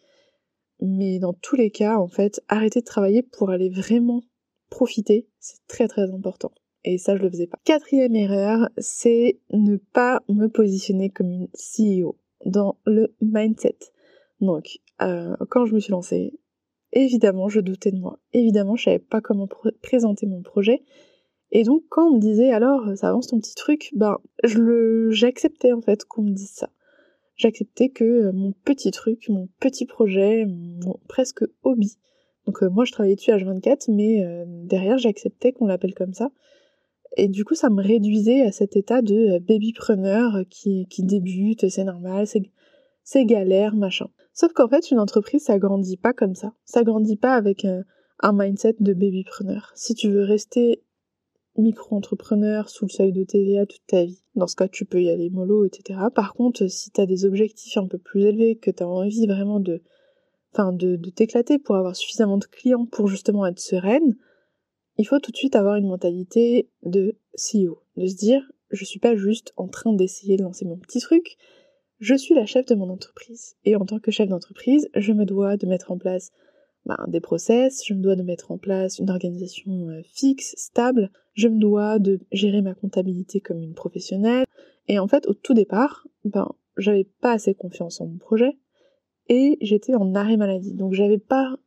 Mais 0.81 1.19
dans 1.19 1.33
tous 1.33 1.55
les 1.55 1.69
cas, 1.69 1.97
en 1.97 2.07
fait, 2.07 2.41
arrêter 2.47 2.79
de 2.79 2.85
travailler 2.85 3.21
pour 3.21 3.51
aller 3.51 3.69
vraiment 3.69 4.23
profiter, 4.71 5.27
c'est 5.39 5.59
très 5.67 5.87
très 5.87 6.11
important. 6.11 6.51
Et 6.83 6.97
ça, 6.97 7.15
je 7.15 7.21
le 7.21 7.29
faisais 7.29 7.45
pas. 7.45 7.59
Quatrième 7.65 8.15
erreur, 8.15 8.67
c'est 8.77 9.39
ne 9.51 9.77
pas 9.77 10.23
me 10.27 10.47
positionner 10.47 11.11
comme 11.11 11.29
une 11.29 11.49
CEO 11.53 12.17
dans 12.45 12.79
le 12.85 13.15
mindset. 13.21 13.77
Donc, 14.41 14.79
euh, 15.01 15.35
quand 15.49 15.65
je 15.65 15.75
me 15.75 15.79
suis 15.79 15.91
lancée, 15.91 16.33
évidemment, 16.93 17.47
je 17.47 17.59
doutais 17.59 17.91
de 17.91 17.99
moi. 17.99 18.19
Évidemment, 18.33 18.75
je 18.75 18.85
savais 18.85 18.99
pas 18.99 19.21
comment 19.21 19.47
présenter 19.83 20.25
mon 20.25 20.41
projet. 20.41 20.83
Et 21.51 21.63
donc 21.63 21.83
quand 21.89 22.09
on 22.09 22.15
me 22.15 22.19
disait 22.19 22.51
alors 22.51 22.85
ça 22.95 23.09
avance 23.09 23.27
ton 23.27 23.39
petit 23.39 23.55
truc, 23.55 23.91
ben 23.95 24.17
je 24.43 24.59
le 24.59 25.11
j'acceptais 25.11 25.71
en 25.71 25.81
fait 25.81 26.05
qu'on 26.05 26.23
me 26.23 26.33
dise 26.33 26.51
ça. 26.51 26.69
J'acceptais 27.35 27.89
que 27.89 28.03
euh, 28.03 28.31
mon 28.33 28.51
petit 28.51 28.91
truc, 28.91 29.29
mon 29.29 29.47
petit 29.59 29.85
projet, 29.85 30.45
mon 30.45 30.99
presque 31.07 31.43
hobby. 31.63 31.97
Donc 32.45 32.63
euh, 32.63 32.69
moi 32.69 32.83
je 32.83 32.91
travaillais 32.91 33.15
dessus 33.15 33.31
H24 33.31 33.93
mais 33.93 34.25
euh, 34.25 34.45
derrière 34.47 34.97
j'acceptais 34.97 35.53
qu'on 35.53 35.67
l'appelle 35.67 35.93
comme 35.93 36.13
ça. 36.13 36.31
Et 37.15 37.29
du 37.29 37.45
coup 37.45 37.55
ça 37.55 37.69
me 37.69 37.81
réduisait 37.81 38.41
à 38.41 38.51
cet 38.51 38.75
état 38.75 39.01
de 39.01 39.39
babypreneur 39.39 40.41
qui, 40.49 40.87
qui 40.87 41.03
débute, 41.03 41.69
c'est 41.69 41.83
normal, 41.85 42.27
c'est 42.27 42.41
c'est 43.03 43.23
galère, 43.23 43.73
machin. 43.73 44.09
Sauf 44.33 44.51
qu'en 44.51 44.67
fait 44.67 44.91
une 44.91 44.99
entreprise 44.99 45.43
ça 45.43 45.57
grandit 45.59 45.97
pas 45.97 46.11
comme 46.11 46.35
ça. 46.35 46.51
Ça 46.65 46.83
grandit 46.83 47.15
pas 47.15 47.35
avec 47.35 47.63
un, 47.63 47.83
un 48.19 48.33
mindset 48.33 48.75
de 48.79 48.93
babypreneur. 48.93 49.71
Si 49.75 49.93
tu 49.95 50.09
veux 50.09 50.23
rester 50.23 50.81
micro-entrepreneur 51.57 52.69
sous 52.69 52.85
le 52.85 52.89
seuil 52.89 53.11
de 53.11 53.23
TVA 53.23 53.65
toute 53.65 53.85
ta 53.87 54.03
vie. 54.05 54.23
Dans 54.35 54.47
ce 54.47 54.55
cas, 54.55 54.67
tu 54.67 54.85
peux 54.85 55.01
y 55.01 55.09
aller 55.09 55.29
mollo, 55.29 55.65
etc. 55.65 55.99
Par 56.13 56.33
contre, 56.33 56.67
si 56.67 56.91
tu 56.91 57.01
as 57.01 57.05
des 57.05 57.25
objectifs 57.25 57.77
un 57.77 57.87
peu 57.87 57.97
plus 57.97 58.23
élevés, 58.23 58.55
que 58.55 58.71
tu 58.71 58.83
as 58.83 58.87
envie 58.87 59.27
vraiment 59.27 59.59
de, 59.59 59.81
enfin, 60.53 60.71
de, 60.71 60.95
de 60.95 61.09
t'éclater 61.09 61.59
pour 61.59 61.75
avoir 61.75 61.95
suffisamment 61.95 62.37
de 62.37 62.45
clients 62.45 62.85
pour 62.85 63.07
justement 63.07 63.45
être 63.45 63.59
sereine, 63.59 64.15
il 64.97 65.07
faut 65.07 65.19
tout 65.19 65.31
de 65.31 65.37
suite 65.37 65.55
avoir 65.55 65.75
une 65.75 65.87
mentalité 65.87 66.69
de 66.83 67.15
CEO. 67.35 67.81
De 67.97 68.07
se 68.07 68.15
dire, 68.15 68.41
je 68.71 68.83
suis 68.83 68.99
pas 68.99 69.15
juste 69.15 69.53
en 69.57 69.67
train 69.67 69.93
d'essayer 69.93 70.37
de 70.37 70.43
lancer 70.43 70.65
mon 70.65 70.77
petit 70.77 70.99
truc, 70.99 71.37
je 71.99 72.15
suis 72.15 72.35
la 72.35 72.45
chef 72.45 72.65
de 72.65 72.75
mon 72.75 72.89
entreprise. 72.89 73.55
Et 73.65 73.75
en 73.75 73.85
tant 73.85 73.99
que 73.99 74.11
chef 74.11 74.29
d'entreprise, 74.29 74.89
je 74.95 75.13
me 75.13 75.25
dois 75.25 75.57
de 75.57 75.65
mettre 75.65 75.91
en 75.91 75.97
place 75.97 76.31
ben, 76.85 76.97
des 77.07 77.19
process, 77.19 77.85
je 77.85 77.93
me 77.93 78.01
dois 78.01 78.15
de 78.15 78.23
mettre 78.23 78.51
en 78.51 78.57
place 78.57 78.99
une 78.99 79.09
organisation 79.09 79.89
euh, 79.89 80.01
fixe, 80.03 80.53
stable, 80.57 81.11
je 81.33 81.47
me 81.47 81.59
dois 81.59 81.99
de 81.99 82.19
gérer 82.31 82.61
ma 82.61 82.73
comptabilité 82.73 83.41
comme 83.41 83.61
une 83.61 83.73
professionnelle. 83.73 84.45
Et 84.87 84.99
en 84.99 85.07
fait, 85.07 85.27
au 85.27 85.33
tout 85.33 85.53
départ, 85.53 86.07
ben, 86.23 86.53
j'avais 86.77 87.03
pas 87.21 87.33
assez 87.33 87.53
confiance 87.53 87.99
en 88.01 88.07
mon 88.07 88.17
projet 88.17 88.57
et 89.29 89.57
j'étais 89.61 89.95
en 89.95 90.15
arrêt 90.15 90.37
maladie. 90.37 90.73
Donc 90.73 90.93
j'avais 90.93 91.17
pas 91.17 91.57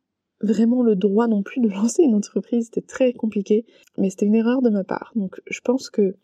vraiment 0.41 0.81
le 0.81 0.95
droit 0.95 1.27
non 1.27 1.43
plus 1.43 1.61
de 1.61 1.69
lancer 1.69 2.03
une 2.03 2.15
entreprise, 2.15 2.65
c'était 2.65 2.81
très 2.81 3.13
compliqué, 3.13 3.65
mais 3.97 4.09
c'était 4.09 4.25
une 4.25 4.35
erreur 4.35 4.61
de 4.61 4.69
ma 4.69 4.83
part. 4.83 5.11
Donc 5.15 5.41
je 5.47 5.61
pense 5.61 5.89
que 5.89 6.15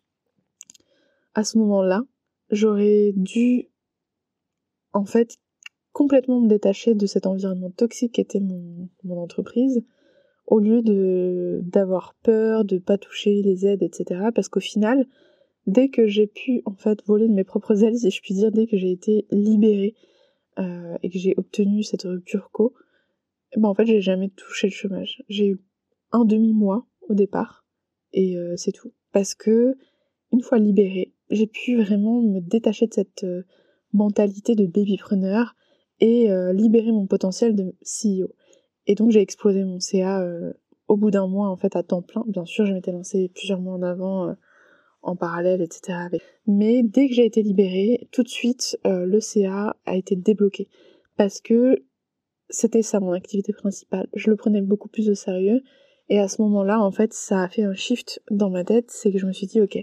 à 1.34 1.44
ce 1.44 1.58
moment-là, 1.60 2.03
j'aurais 2.50 3.13
dû 3.15 3.70
en 4.94 5.06
fait 5.06 5.38
complètement 5.97 6.39
me 6.39 6.47
détacher 6.47 6.93
de 6.93 7.07
cet 7.07 7.25
environnement 7.25 7.71
toxique 7.71 8.13
qu'était 8.13 8.39
mon, 8.39 8.87
mon 9.03 9.17
entreprise, 9.17 9.81
au 10.45 10.59
lieu 10.59 10.83
de 10.83 11.59
d'avoir 11.63 12.13
peur, 12.21 12.65
de 12.65 12.77
pas 12.77 12.99
toucher 12.99 13.41
les 13.41 13.65
aides, 13.65 13.81
etc. 13.81 14.25
Parce 14.35 14.47
qu'au 14.47 14.59
final, 14.59 15.07
dès 15.65 15.89
que 15.89 16.05
j'ai 16.05 16.27
pu 16.27 16.61
en 16.65 16.75
fait 16.75 17.03
voler 17.07 17.27
de 17.27 17.33
mes 17.33 17.43
propres 17.43 17.83
ailes, 17.83 17.97
si 17.97 18.11
je 18.11 18.21
puis 18.21 18.35
dire, 18.35 18.51
dès 18.51 18.67
que 18.67 18.77
j'ai 18.77 18.91
été 18.91 19.25
libérée 19.31 19.95
euh, 20.59 20.95
et 21.01 21.09
que 21.09 21.17
j'ai 21.17 21.33
obtenu 21.35 21.81
cette 21.81 22.03
rupture 22.03 22.51
co, 22.51 22.75
ben 23.55 23.67
en 23.67 23.73
fait 23.73 23.87
j'ai 23.87 23.99
jamais 23.99 24.29
touché 24.29 24.67
le 24.67 24.73
chômage. 24.73 25.23
J'ai 25.29 25.47
eu 25.47 25.59
un 26.11 26.25
demi 26.25 26.53
mois 26.53 26.85
au 27.09 27.15
départ 27.15 27.65
et 28.13 28.37
euh, 28.37 28.55
c'est 28.55 28.71
tout. 28.71 28.93
Parce 29.13 29.33
que 29.33 29.75
une 30.31 30.43
fois 30.43 30.59
libérée, 30.59 31.15
j'ai 31.31 31.47
pu 31.47 31.75
vraiment 31.75 32.21
me 32.21 32.39
détacher 32.39 32.85
de 32.85 32.93
cette 32.93 33.23
euh, 33.23 33.41
mentalité 33.93 34.53
de 34.53 34.67
babypreneur 34.67 35.55
et 35.99 36.31
euh, 36.31 36.53
libérer 36.53 36.91
mon 36.91 37.07
potentiel 37.07 37.55
de 37.55 37.75
CEO. 37.81 38.33
Et 38.85 38.95
donc 38.95 39.11
j'ai 39.11 39.21
explosé 39.21 39.63
mon 39.63 39.79
CA 39.79 40.21
euh, 40.21 40.53
au 40.87 40.97
bout 40.97 41.11
d'un 41.11 41.27
mois 41.27 41.49
en 41.49 41.57
fait 41.57 41.75
à 41.75 41.83
temps 41.83 42.01
plein. 42.01 42.23
Bien 42.27 42.45
sûr, 42.45 42.65
je 42.65 42.73
m'étais 42.73 42.91
lancée 42.91 43.31
plusieurs 43.33 43.59
mois 43.59 43.73
en 43.73 43.81
avant 43.81 44.29
euh, 44.29 44.33
en 45.01 45.15
parallèle, 45.15 45.61
etc. 45.61 45.97
Mais 46.47 46.83
dès 46.83 47.07
que 47.07 47.13
j'ai 47.13 47.25
été 47.25 47.41
libérée, 47.41 48.07
tout 48.11 48.23
de 48.23 48.27
suite 48.27 48.77
le 48.83 49.19
CA 49.19 49.75
a 49.85 49.95
été 49.95 50.15
débloqué 50.15 50.67
parce 51.15 51.39
que 51.39 51.83
c'était 52.49 52.81
ça 52.81 52.99
mon 52.99 53.11
activité 53.11 53.53
principale. 53.53 54.07
Je 54.15 54.29
le 54.29 54.35
prenais 54.35 54.61
beaucoup 54.61 54.89
plus 54.89 55.09
au 55.09 55.15
sérieux 55.15 55.61
et 56.09 56.19
à 56.19 56.27
ce 56.27 56.41
moment-là, 56.41 56.81
en 56.81 56.91
fait, 56.91 57.13
ça 57.13 57.43
a 57.43 57.49
fait 57.49 57.63
un 57.63 57.73
shift 57.73 58.21
dans 58.31 58.49
ma 58.49 58.63
tête, 58.63 58.89
c'est 58.89 59.11
que 59.11 59.17
je 59.17 59.25
me 59.25 59.33
suis 59.33 59.47
dit 59.47 59.61
ok, 59.61 59.77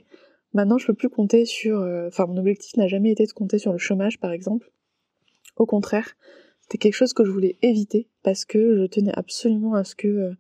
maintenant 0.52 0.78
je 0.78 0.87
peux 0.87 0.94
plus 0.94 1.09
compter 1.09 1.44
sur. 1.47 1.78
Enfin, 2.06 2.26
mon 2.26 2.37
objectif 2.37 2.76
n'a 2.76 2.88
jamais 2.88 3.12
été 3.12 3.25
de 3.25 3.33
compter 3.33 3.59
sur 3.59 3.73
le 3.73 3.78
chômage, 3.78 4.21
par 4.21 4.33
exemple 4.33 4.74
au 5.57 5.67
contraire, 5.67 6.15
c'était 6.61 6.79
quelque 6.79 6.95
chose 6.95 7.13
que 7.13 7.25
je 7.25 7.31
voulais 7.31 7.59
éviter 7.63 8.09
parce 8.23 8.45
que 8.45 8.77
je 8.77 8.87
tenais 8.87 9.13
absolument 9.15 9.75
à 9.75 9.85
ce 9.85 9.95
que 9.95 10.09
euh, 10.09 10.35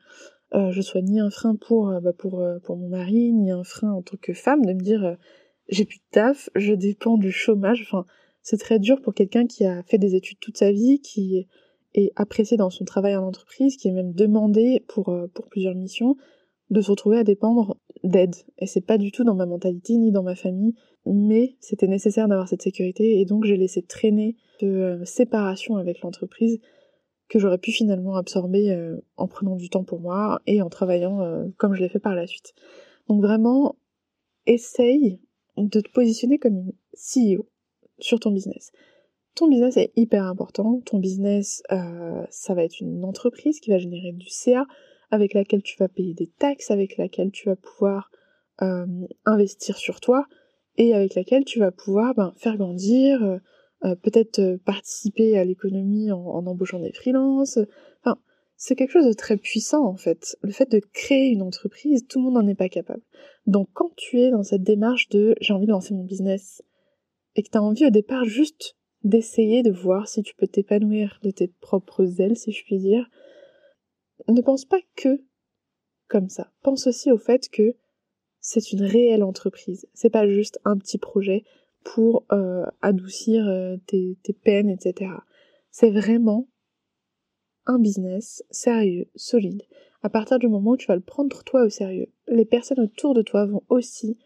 euh, 0.54 0.70
je 0.70 0.80
sois 0.80 1.02
ni 1.02 1.20
un 1.20 1.30
frein 1.30 1.54
pour 1.54 1.90
euh, 1.90 2.00
bah, 2.00 2.12
pour 2.12 2.76
mon 2.76 2.88
mari, 2.88 3.32
ni 3.32 3.50
un 3.50 3.64
frein 3.64 3.92
en 3.92 4.02
tant 4.02 4.16
que 4.16 4.32
femme 4.32 4.64
de 4.64 4.72
me 4.72 4.80
dire 4.80 5.16
j'ai 5.68 5.84
plus 5.84 5.98
de 5.98 6.04
taf, 6.10 6.48
je 6.54 6.72
dépends 6.72 7.18
du 7.18 7.30
chômage. 7.30 7.82
Enfin, 7.82 8.06
c'est 8.42 8.58
très 8.58 8.78
dur 8.78 9.00
pour 9.02 9.14
quelqu'un 9.14 9.46
qui 9.46 9.64
a 9.64 9.82
fait 9.82 9.98
des 9.98 10.14
études 10.14 10.38
toute 10.40 10.56
sa 10.56 10.72
vie, 10.72 11.00
qui 11.00 11.46
est 11.94 12.12
apprécié 12.16 12.56
dans 12.56 12.70
son 12.70 12.84
travail 12.84 13.16
en 13.16 13.26
entreprise, 13.26 13.76
qui 13.76 13.88
est 13.88 13.92
même 13.92 14.12
demandé 14.12 14.84
pour 14.88 15.14
plusieurs 15.50 15.74
missions, 15.74 16.16
de 16.70 16.80
se 16.80 16.90
retrouver 16.90 17.18
à 17.18 17.24
dépendre 17.24 17.76
d'aide. 18.02 18.34
Et 18.58 18.66
c'est 18.66 18.80
pas 18.80 18.98
du 18.98 19.12
tout 19.12 19.24
dans 19.24 19.34
ma 19.34 19.46
mentalité 19.46 19.96
ni 19.96 20.12
dans 20.12 20.22
ma 20.22 20.34
famille, 20.34 20.74
mais 21.06 21.56
c'était 21.60 21.86
nécessaire 21.86 22.28
d'avoir 22.28 22.48
cette 22.48 22.62
sécurité 22.62 23.20
et 23.20 23.24
donc 23.24 23.44
j'ai 23.44 23.56
laissé 23.56 23.82
traîner 23.82 24.36
de 24.60 24.68
euh, 24.68 25.04
séparation 25.04 25.76
avec 25.76 26.00
l'entreprise 26.00 26.60
que 27.28 27.38
j'aurais 27.38 27.58
pu 27.58 27.72
finalement 27.72 28.16
absorber 28.16 28.70
euh, 28.70 28.96
en 29.16 29.26
prenant 29.26 29.56
du 29.56 29.68
temps 29.70 29.84
pour 29.84 30.00
moi 30.00 30.40
et 30.46 30.62
en 30.62 30.68
travaillant 30.68 31.20
euh, 31.20 31.46
comme 31.56 31.74
je 31.74 31.82
l'ai 31.82 31.88
fait 31.88 31.98
par 31.98 32.14
la 32.14 32.26
suite. 32.26 32.54
Donc 33.08 33.22
vraiment, 33.22 33.76
essaye 34.46 35.20
de 35.56 35.80
te 35.80 35.90
positionner 35.90 36.38
comme 36.38 36.56
une 36.56 36.72
CEO 36.94 37.46
sur 37.98 38.20
ton 38.20 38.30
business. 38.30 38.72
Ton 39.34 39.48
business 39.48 39.76
est 39.76 39.92
hyper 39.96 40.24
important. 40.24 40.80
Ton 40.84 40.98
business, 40.98 41.62
ça 41.68 42.54
va 42.54 42.62
être 42.62 42.80
une 42.80 43.04
entreprise 43.04 43.58
qui 43.58 43.70
va 43.70 43.78
générer 43.78 44.12
du 44.12 44.28
CA, 44.28 44.64
avec 45.14 45.32
laquelle 45.34 45.62
tu 45.62 45.76
vas 45.78 45.88
payer 45.88 46.12
des 46.12 46.26
taxes, 46.26 46.70
avec 46.70 46.96
laquelle 46.96 47.30
tu 47.30 47.48
vas 47.48 47.56
pouvoir 47.56 48.10
euh, 48.62 48.86
investir 49.24 49.76
sur 49.76 50.00
toi 50.00 50.26
et 50.76 50.92
avec 50.92 51.14
laquelle 51.14 51.44
tu 51.44 51.60
vas 51.60 51.70
pouvoir 51.70 52.14
ben, 52.14 52.34
faire 52.36 52.56
grandir, 52.56 53.22
euh, 53.22 53.38
euh, 53.84 53.94
peut-être 53.94 54.56
participer 54.64 55.38
à 55.38 55.44
l'économie 55.44 56.10
en, 56.10 56.24
embauchant 56.24 56.80
des 56.80 56.92
freelances. 56.92 57.58
Enfin, 58.00 58.18
c'est 58.56 58.74
quelque 58.74 58.90
chose 58.90 59.06
de 59.06 59.12
très 59.12 59.36
puissant 59.36 59.84
en 59.86 59.96
fait. 59.96 60.36
Le 60.42 60.50
fait 60.50 60.70
de 60.70 60.80
créer 60.92 61.28
une 61.28 61.42
entreprise, 61.42 62.06
tout 62.08 62.18
le 62.18 62.24
monde 62.24 62.34
n'en 62.34 62.48
est 62.48 62.56
pas 62.56 62.68
capable. 62.68 63.02
Donc 63.46 63.68
quand 63.72 63.92
tu 63.96 64.20
es 64.20 64.30
dans 64.30 64.42
cette 64.42 64.62
démarche 64.62 65.08
de 65.10 65.36
j'ai 65.40 65.52
envie 65.52 65.66
de 65.66 65.72
lancer 65.72 65.94
mon 65.94 66.04
business 66.04 66.62
et 67.36 67.42
que 67.42 67.50
tu 67.50 67.58
as 67.58 67.62
envie 67.62 67.86
au 67.86 67.90
départ 67.90 68.24
juste 68.24 68.76
d'essayer 69.04 69.62
de 69.62 69.70
voir 69.70 70.08
si 70.08 70.22
tu 70.22 70.34
peux 70.34 70.48
t'épanouir 70.48 71.20
de 71.22 71.30
tes 71.30 71.48
propres 71.48 72.20
ailes, 72.20 72.36
si 72.36 72.52
je 72.52 72.64
puis 72.64 72.78
dire, 72.78 73.08
ne 74.32 74.40
pense 74.40 74.64
pas 74.64 74.80
que 74.96 75.22
comme 76.08 76.28
ça. 76.28 76.50
Pense 76.62 76.86
aussi 76.86 77.10
au 77.10 77.18
fait 77.18 77.48
que 77.48 77.74
c'est 78.40 78.72
une 78.72 78.82
réelle 78.82 79.22
entreprise. 79.22 79.88
C'est 79.94 80.10
pas 80.10 80.28
juste 80.28 80.60
un 80.64 80.76
petit 80.76 80.98
projet 80.98 81.44
pour 81.82 82.24
euh, 82.32 82.66
adoucir 82.82 83.46
euh, 83.46 83.76
tes, 83.86 84.16
peines, 84.42 84.70
etc. 84.70 85.12
C'est 85.70 85.90
vraiment 85.90 86.48
un 87.66 87.78
business 87.78 88.44
sérieux, 88.50 89.06
solide. 89.14 89.62
À 90.02 90.10
partir 90.10 90.38
du 90.38 90.48
moment 90.48 90.72
où 90.72 90.76
tu 90.76 90.86
vas 90.86 90.96
le 90.96 91.02
prendre 91.02 91.42
toi 91.44 91.64
au 91.64 91.70
sérieux, 91.70 92.08
les 92.28 92.44
personnes 92.44 92.80
autour 92.80 93.14
de 93.14 93.22
toi 93.22 93.46
vont 93.46 93.62
aussi 93.70 94.18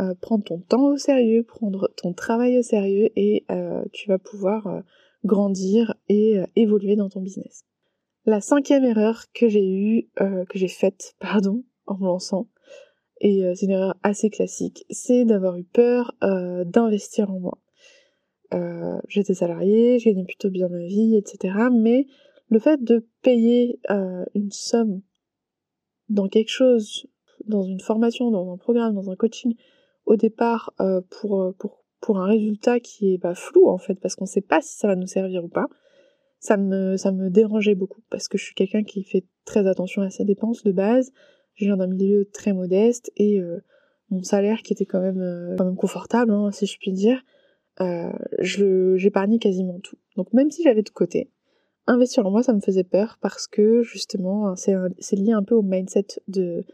euh, 0.00 0.14
prendre 0.20 0.42
ton 0.42 0.58
temps 0.58 0.88
au 0.88 0.96
sérieux, 0.96 1.44
prendre 1.44 1.88
ton 1.96 2.12
travail 2.12 2.58
au 2.58 2.62
sérieux 2.62 3.10
et 3.14 3.46
tu 3.92 4.08
vas 4.08 4.18
pouvoir 4.18 4.82
grandir 5.24 5.94
et 6.08 6.40
évoluer 6.56 6.96
dans 6.96 7.08
ton 7.08 7.20
business. 7.20 7.64
La 8.26 8.40
cinquième 8.40 8.84
erreur 8.84 9.26
que 9.34 9.48
j'ai 9.48 9.68
eue, 9.68 10.08
euh, 10.22 10.46
que 10.46 10.58
j'ai 10.58 10.68
faite, 10.68 11.14
pardon, 11.20 11.62
en 11.86 11.98
me 11.98 12.06
lançant, 12.06 12.48
et 13.20 13.44
euh, 13.44 13.54
c'est 13.54 13.66
une 13.66 13.72
erreur 13.72 13.96
assez 14.02 14.30
classique, 14.30 14.86
c'est 14.88 15.24
d'avoir 15.24 15.56
eu 15.56 15.64
peur 15.64 16.14
euh, 16.22 16.64
d'investir 16.64 17.30
en 17.30 17.40
moi. 17.40 17.58
J'étais 19.08 19.34
salariée, 19.34 19.98
je 19.98 20.08
gagnais 20.08 20.24
plutôt 20.24 20.48
bien 20.48 20.68
ma 20.68 20.84
vie, 20.84 21.16
etc. 21.16 21.56
Mais 21.72 22.06
le 22.50 22.60
fait 22.60 22.80
de 22.84 23.04
payer 23.20 23.80
une 24.34 24.52
somme 24.52 25.02
dans 26.08 26.28
quelque 26.28 26.50
chose, 26.50 27.08
dans 27.48 27.64
une 27.64 27.80
formation, 27.80 28.30
dans 28.30 28.52
un 28.52 28.56
programme, 28.56 28.94
dans 28.94 29.10
un 29.10 29.16
coaching, 29.16 29.56
au 30.06 30.14
départ 30.14 30.72
pour, 31.10 31.52
un 32.16 32.26
résultat 32.26 32.78
qui 32.78 33.14
est 33.14 33.18
bah, 33.18 33.34
flou 33.34 33.68
en 33.68 33.78
fait, 33.78 33.96
parce 33.96 34.14
qu'on 34.14 34.26
ne 34.26 34.28
sait 34.30 34.40
pas 34.40 34.62
si 34.62 34.76
ça 34.76 34.86
va 34.86 34.94
nous 34.94 35.08
servir 35.08 35.44
ou 35.44 35.48
pas, 35.48 35.66
ça 36.44 36.58
me, 36.58 36.98
ça 36.98 37.10
me 37.10 37.30
dérangeait 37.30 37.74
beaucoup 37.74 38.02
parce 38.10 38.28
que 38.28 38.36
je 38.36 38.44
suis 38.44 38.54
quelqu'un 38.54 38.84
qui 38.84 39.02
fait 39.02 39.24
très 39.46 39.66
attention 39.66 40.02
à 40.02 40.10
ses 40.10 40.26
dépenses 40.26 40.62
de 40.62 40.72
base. 40.72 41.10
Je 41.54 41.64
viens 41.64 41.78
d'un 41.78 41.86
milieu 41.86 42.28
très 42.34 42.52
modeste 42.52 43.10
et 43.16 43.40
euh, 43.40 43.60
mon 44.10 44.22
salaire 44.22 44.60
qui 44.60 44.74
était 44.74 44.84
quand 44.84 45.00
même, 45.00 45.22
euh, 45.22 45.56
quand 45.56 45.64
même 45.64 45.76
confortable, 45.76 46.32
hein, 46.32 46.50
si 46.52 46.66
je 46.66 46.76
puis 46.78 46.92
dire, 46.92 47.22
euh, 47.80 48.12
j'épargnais 48.40 49.38
quasiment 49.38 49.80
tout. 49.80 49.96
Donc 50.18 50.34
même 50.34 50.50
si 50.50 50.62
j'avais 50.62 50.82
de 50.82 50.90
côté, 50.90 51.30
investir 51.86 52.26
en 52.26 52.30
moi, 52.30 52.42
ça 52.42 52.52
me 52.52 52.60
faisait 52.60 52.84
peur 52.84 53.16
parce 53.22 53.46
que 53.46 53.82
justement, 53.82 54.48
hein, 54.48 54.54
c'est 54.56 55.16
lié 55.16 55.32
un 55.32 55.42
peu 55.42 55.54
au 55.54 55.62
mindset 55.62 56.08
de, 56.28 56.66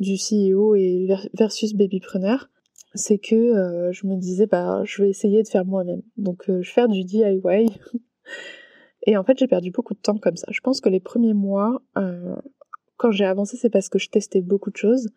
du 0.00 0.16
CEO 0.16 0.74
et 0.74 1.06
versus 1.34 1.74
babypreneur. 1.74 2.50
C'est 2.96 3.18
que 3.18 3.90
je 3.92 4.06
me 4.08 4.16
disais, 4.16 4.46
bah, 4.46 4.82
je 4.84 5.02
vais 5.02 5.10
essayer 5.10 5.44
de 5.44 5.48
faire 5.48 5.64
moi-même. 5.64 6.02
Donc 6.16 6.42
je 6.48 6.52
vais 6.52 6.64
faire 6.64 6.88
du 6.88 7.04
DIY. 7.04 7.68
Et 9.06 9.16
en 9.16 9.24
fait, 9.24 9.38
j'ai 9.38 9.46
perdu 9.46 9.70
beaucoup 9.70 9.94
de 9.94 10.00
temps 10.00 10.18
comme 10.18 10.36
ça. 10.36 10.46
Je 10.50 10.60
pense 10.60 10.80
que 10.80 10.88
les 10.88 11.00
premiers 11.00 11.34
mois, 11.34 11.82
euh, 11.98 12.36
quand 12.96 13.10
j'ai 13.10 13.24
avancé, 13.24 13.56
c'est 13.56 13.70
parce 13.70 13.88
que 13.88 13.98
je 13.98 14.08
testais 14.08 14.40
beaucoup 14.40 14.70
de 14.70 14.76
choses, 14.76 15.08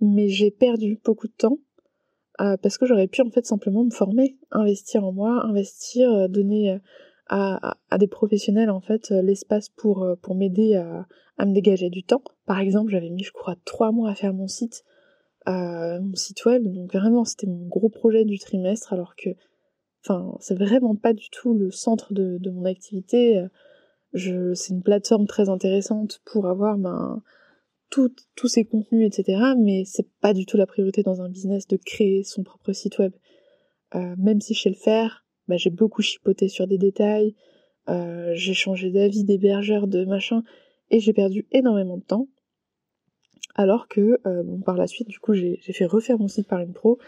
mais 0.00 0.28
j'ai 0.28 0.50
perdu 0.50 1.00
beaucoup 1.02 1.28
de 1.28 1.32
temps 1.32 1.58
euh, 2.40 2.56
parce 2.56 2.78
que 2.78 2.86
j'aurais 2.86 3.08
pu 3.08 3.22
en 3.22 3.30
fait 3.30 3.46
simplement 3.46 3.84
me 3.84 3.90
former, 3.90 4.36
investir 4.50 5.04
en 5.04 5.12
moi, 5.12 5.44
investir, 5.44 6.12
euh, 6.12 6.28
donner 6.28 6.78
à, 7.28 7.76
des 7.98 8.08
professionnels 8.08 8.68
en 8.68 8.80
fait 8.80 9.08
l'espace 9.08 9.70
pour 9.70 10.04
m'aider 10.34 10.74
à, 10.74 11.06
à, 11.38 11.46
me 11.46 11.54
dégager 11.54 11.88
du 11.88 12.02
temps. 12.02 12.22
Par 12.44 12.60
exemple, 12.60 12.90
j'avais 12.90 13.08
mis, 13.08 13.22
je 13.22 13.32
crois, 13.32 13.56
trois 13.64 13.90
mois 13.90 14.10
à 14.10 14.14
faire 14.14 14.34
mon 14.34 14.48
site, 14.48 14.84
mon 15.46 16.14
site 16.14 16.44
web, 16.44 16.62
donc 16.64 16.92
vraiment 16.92 17.24
c'était 17.24 17.46
mon 17.46 17.66
gros 17.68 17.88
projet 17.88 18.26
du 18.26 18.38
trimestre, 18.38 18.92
alors 18.92 19.16
que 19.16 19.30
Enfin, 20.04 20.36
c'est 20.40 20.58
vraiment 20.58 20.96
pas 20.96 21.12
du 21.12 21.30
tout 21.30 21.54
le 21.54 21.70
centre 21.70 22.12
de, 22.12 22.50
mon 22.50 22.64
activité. 22.64 23.44
C'est 24.14 24.70
une 24.70 24.82
plateforme 24.82 25.26
très 25.26 25.48
intéressante 25.48 26.20
pour 26.24 26.46
avoir 26.46 26.76
ben, 26.76 27.22
tous 27.88 28.48
ces 28.48 28.64
contenus, 28.64 29.06
etc. 29.06 29.54
Mais 29.58 29.84
c'est 29.84 30.08
pas 30.20 30.34
du 30.34 30.46
tout 30.46 30.56
la 30.56 30.66
priorité 30.66 31.02
dans 31.02 31.22
un 31.22 31.28
business 31.28 31.66
de 31.68 31.76
créer 31.76 32.24
son 32.24 32.42
propre 32.42 32.72
site 32.72 32.98
web. 32.98 33.12
Euh, 33.94 34.14
même 34.18 34.40
si 34.40 34.54
je 34.54 34.62
sais 34.62 34.68
le 34.70 34.74
faire, 34.74 35.24
ben, 35.48 35.58
j'ai 35.58 35.70
beaucoup 35.70 36.02
chipoté 36.02 36.48
sur 36.48 36.66
des 36.66 36.78
détails, 36.78 37.34
euh, 37.88 38.32
j'ai 38.34 38.54
changé 38.54 38.90
d'avis 38.90 39.24
d'hébergeur, 39.24 39.86
de 39.86 40.04
machin, 40.04 40.42
et 40.90 41.00
j'ai 41.00 41.12
perdu 41.12 41.46
énormément 41.52 41.98
de 41.98 42.04
temps. 42.04 42.28
Alors 43.54 43.88
que, 43.88 44.18
euh, 44.26 44.42
par 44.64 44.76
la 44.76 44.86
suite, 44.86 45.08
du 45.08 45.18
coup, 45.18 45.34
j'ai 45.34 45.58
fait 45.58 45.84
refaire 45.84 46.18
mon 46.18 46.28
site 46.28 46.48
par 46.48 46.60
une 46.60 46.72
pro, 46.72 46.98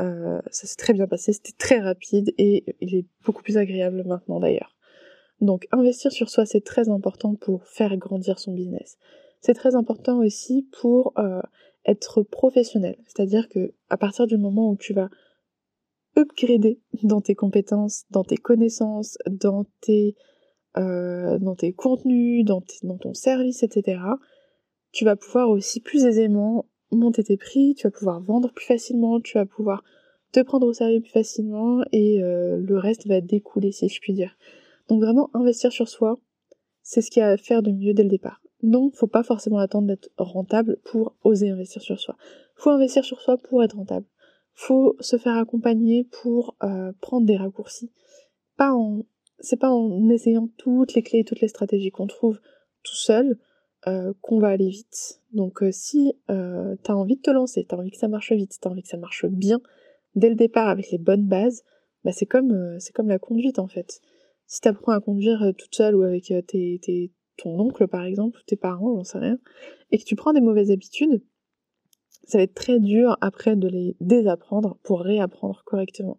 euh, 0.00 0.40
ça 0.50 0.66
s'est 0.66 0.76
très 0.76 0.92
bien 0.92 1.06
passé, 1.06 1.32
c'était 1.32 1.56
très 1.58 1.80
rapide 1.80 2.32
et 2.38 2.64
il 2.80 2.94
est 2.94 3.06
beaucoup 3.24 3.42
plus 3.42 3.56
agréable 3.56 4.04
maintenant 4.06 4.40
d'ailleurs. 4.40 4.76
Donc 5.40 5.66
investir 5.72 6.12
sur 6.12 6.30
soi 6.30 6.46
c'est 6.46 6.64
très 6.64 6.88
important 6.88 7.34
pour 7.34 7.64
faire 7.64 7.96
grandir 7.96 8.38
son 8.38 8.52
business. 8.52 8.96
C'est 9.40 9.54
très 9.54 9.74
important 9.74 10.18
aussi 10.18 10.68
pour 10.80 11.12
euh, 11.18 11.40
être 11.84 12.22
professionnel, 12.22 12.96
c'est-à-dire 13.06 13.48
que 13.48 13.74
à 13.88 13.96
partir 13.96 14.26
du 14.26 14.36
moment 14.36 14.70
où 14.70 14.76
tu 14.76 14.92
vas 14.92 15.08
upgrader 16.16 16.80
dans 17.02 17.20
tes 17.20 17.34
compétences, 17.34 18.04
dans 18.10 18.24
tes 18.24 18.36
connaissances, 18.36 19.18
dans 19.26 19.64
tes 19.80 20.16
euh, 20.76 21.38
contenus, 21.76 22.44
dans 22.44 22.62
ton 23.00 23.14
service, 23.14 23.62
etc. 23.62 24.00
Tu 24.92 25.04
vas 25.04 25.16
pouvoir 25.16 25.50
aussi 25.50 25.80
plus 25.80 26.04
aisément 26.04 26.66
monter 26.90 27.22
tes 27.24 27.36
prix, 27.36 27.74
tu 27.76 27.86
vas 27.86 27.90
pouvoir 27.90 28.20
vendre 28.20 28.52
plus 28.52 28.66
facilement, 28.66 29.20
tu 29.20 29.38
vas 29.38 29.46
pouvoir 29.46 29.84
te 30.32 30.40
prendre 30.40 30.66
au 30.66 30.72
sérieux 30.72 31.00
plus 31.00 31.10
facilement 31.10 31.82
et 31.92 32.22
euh, 32.22 32.58
le 32.58 32.78
reste 32.78 33.06
va 33.06 33.20
découler 33.20 33.72
si 33.72 33.88
je 33.88 34.00
puis 34.00 34.12
dire. 34.12 34.36
Donc 34.88 35.00
vraiment 35.02 35.30
investir 35.34 35.72
sur 35.72 35.88
soi, 35.88 36.18
c'est 36.82 37.02
ce 37.02 37.10
qu'il 37.10 37.20
y 37.20 37.22
a 37.22 37.30
à 37.30 37.36
faire 37.36 37.62
de 37.62 37.70
mieux 37.70 37.94
dès 37.94 38.02
le 38.02 38.08
départ. 38.08 38.40
Non, 38.62 38.90
faut 38.92 39.06
pas 39.06 39.22
forcément 39.22 39.58
attendre 39.58 39.86
d'être 39.86 40.10
rentable 40.18 40.78
pour 40.84 41.14
oser 41.22 41.50
investir 41.50 41.80
sur 41.82 42.00
soi. 42.00 42.16
Faut 42.56 42.70
investir 42.70 43.04
sur 43.04 43.20
soi 43.20 43.36
pour 43.36 43.62
être 43.62 43.76
rentable. 43.76 44.06
Faut 44.52 44.96
se 44.98 45.16
faire 45.16 45.36
accompagner 45.36 46.04
pour 46.04 46.56
euh, 46.64 46.92
prendre 47.00 47.26
des 47.26 47.36
raccourcis. 47.36 47.92
Pas 48.56 48.72
en, 48.72 49.04
c'est 49.38 49.60
pas 49.60 49.70
en 49.70 50.08
essayant 50.08 50.48
toutes 50.56 50.94
les 50.94 51.02
clés, 51.02 51.24
toutes 51.24 51.40
les 51.40 51.48
stratégies 51.48 51.92
qu'on 51.92 52.08
trouve 52.08 52.40
tout 52.82 52.96
seul 52.96 53.38
euh, 53.86 54.12
qu'on 54.22 54.40
va 54.40 54.48
aller 54.48 54.68
vite. 54.68 55.20
Donc 55.32 55.62
euh, 55.62 55.70
si 55.70 56.12
euh, 56.30 56.76
t'as 56.82 56.94
envie 56.94 57.16
de 57.16 57.22
te 57.22 57.30
lancer, 57.30 57.64
t'as 57.64 57.76
envie 57.76 57.90
que 57.90 57.96
ça 57.96 58.08
marche 58.08 58.32
vite, 58.32 58.56
t'as 58.60 58.70
envie 58.70 58.82
que 58.82 58.88
ça 58.88 58.96
marche 58.96 59.26
bien, 59.26 59.60
dès 60.14 60.28
le 60.28 60.34
départ 60.34 60.68
avec 60.68 60.90
les 60.90 60.98
bonnes 60.98 61.26
bases, 61.26 61.62
bah 62.04 62.12
c'est 62.12 62.26
comme 62.26 62.52
euh, 62.52 62.78
c'est 62.78 62.92
comme 62.92 63.08
la 63.08 63.18
conduite 63.18 63.58
en 63.58 63.68
fait. 63.68 64.00
Si 64.46 64.60
t'apprends 64.60 64.92
à 64.92 65.00
conduire 65.00 65.52
toute 65.58 65.74
seule 65.74 65.94
ou 65.94 66.02
avec 66.02 66.32
tes, 66.46 66.80
tes, 66.82 67.12
ton 67.36 67.60
oncle 67.60 67.86
par 67.86 68.04
exemple, 68.04 68.38
ou 68.38 68.42
tes 68.46 68.56
parents, 68.56 68.96
j'en 68.96 69.04
sais 69.04 69.18
rien, 69.18 69.38
et 69.90 69.98
que 69.98 70.04
tu 70.04 70.16
prends 70.16 70.32
des 70.32 70.40
mauvaises 70.40 70.70
habitudes, 70.70 71.22
ça 72.24 72.38
va 72.38 72.44
être 72.44 72.54
très 72.54 72.80
dur 72.80 73.18
après 73.20 73.56
de 73.56 73.68
les 73.68 73.96
désapprendre 74.00 74.78
pour 74.82 75.00
réapprendre 75.00 75.62
correctement. 75.66 76.18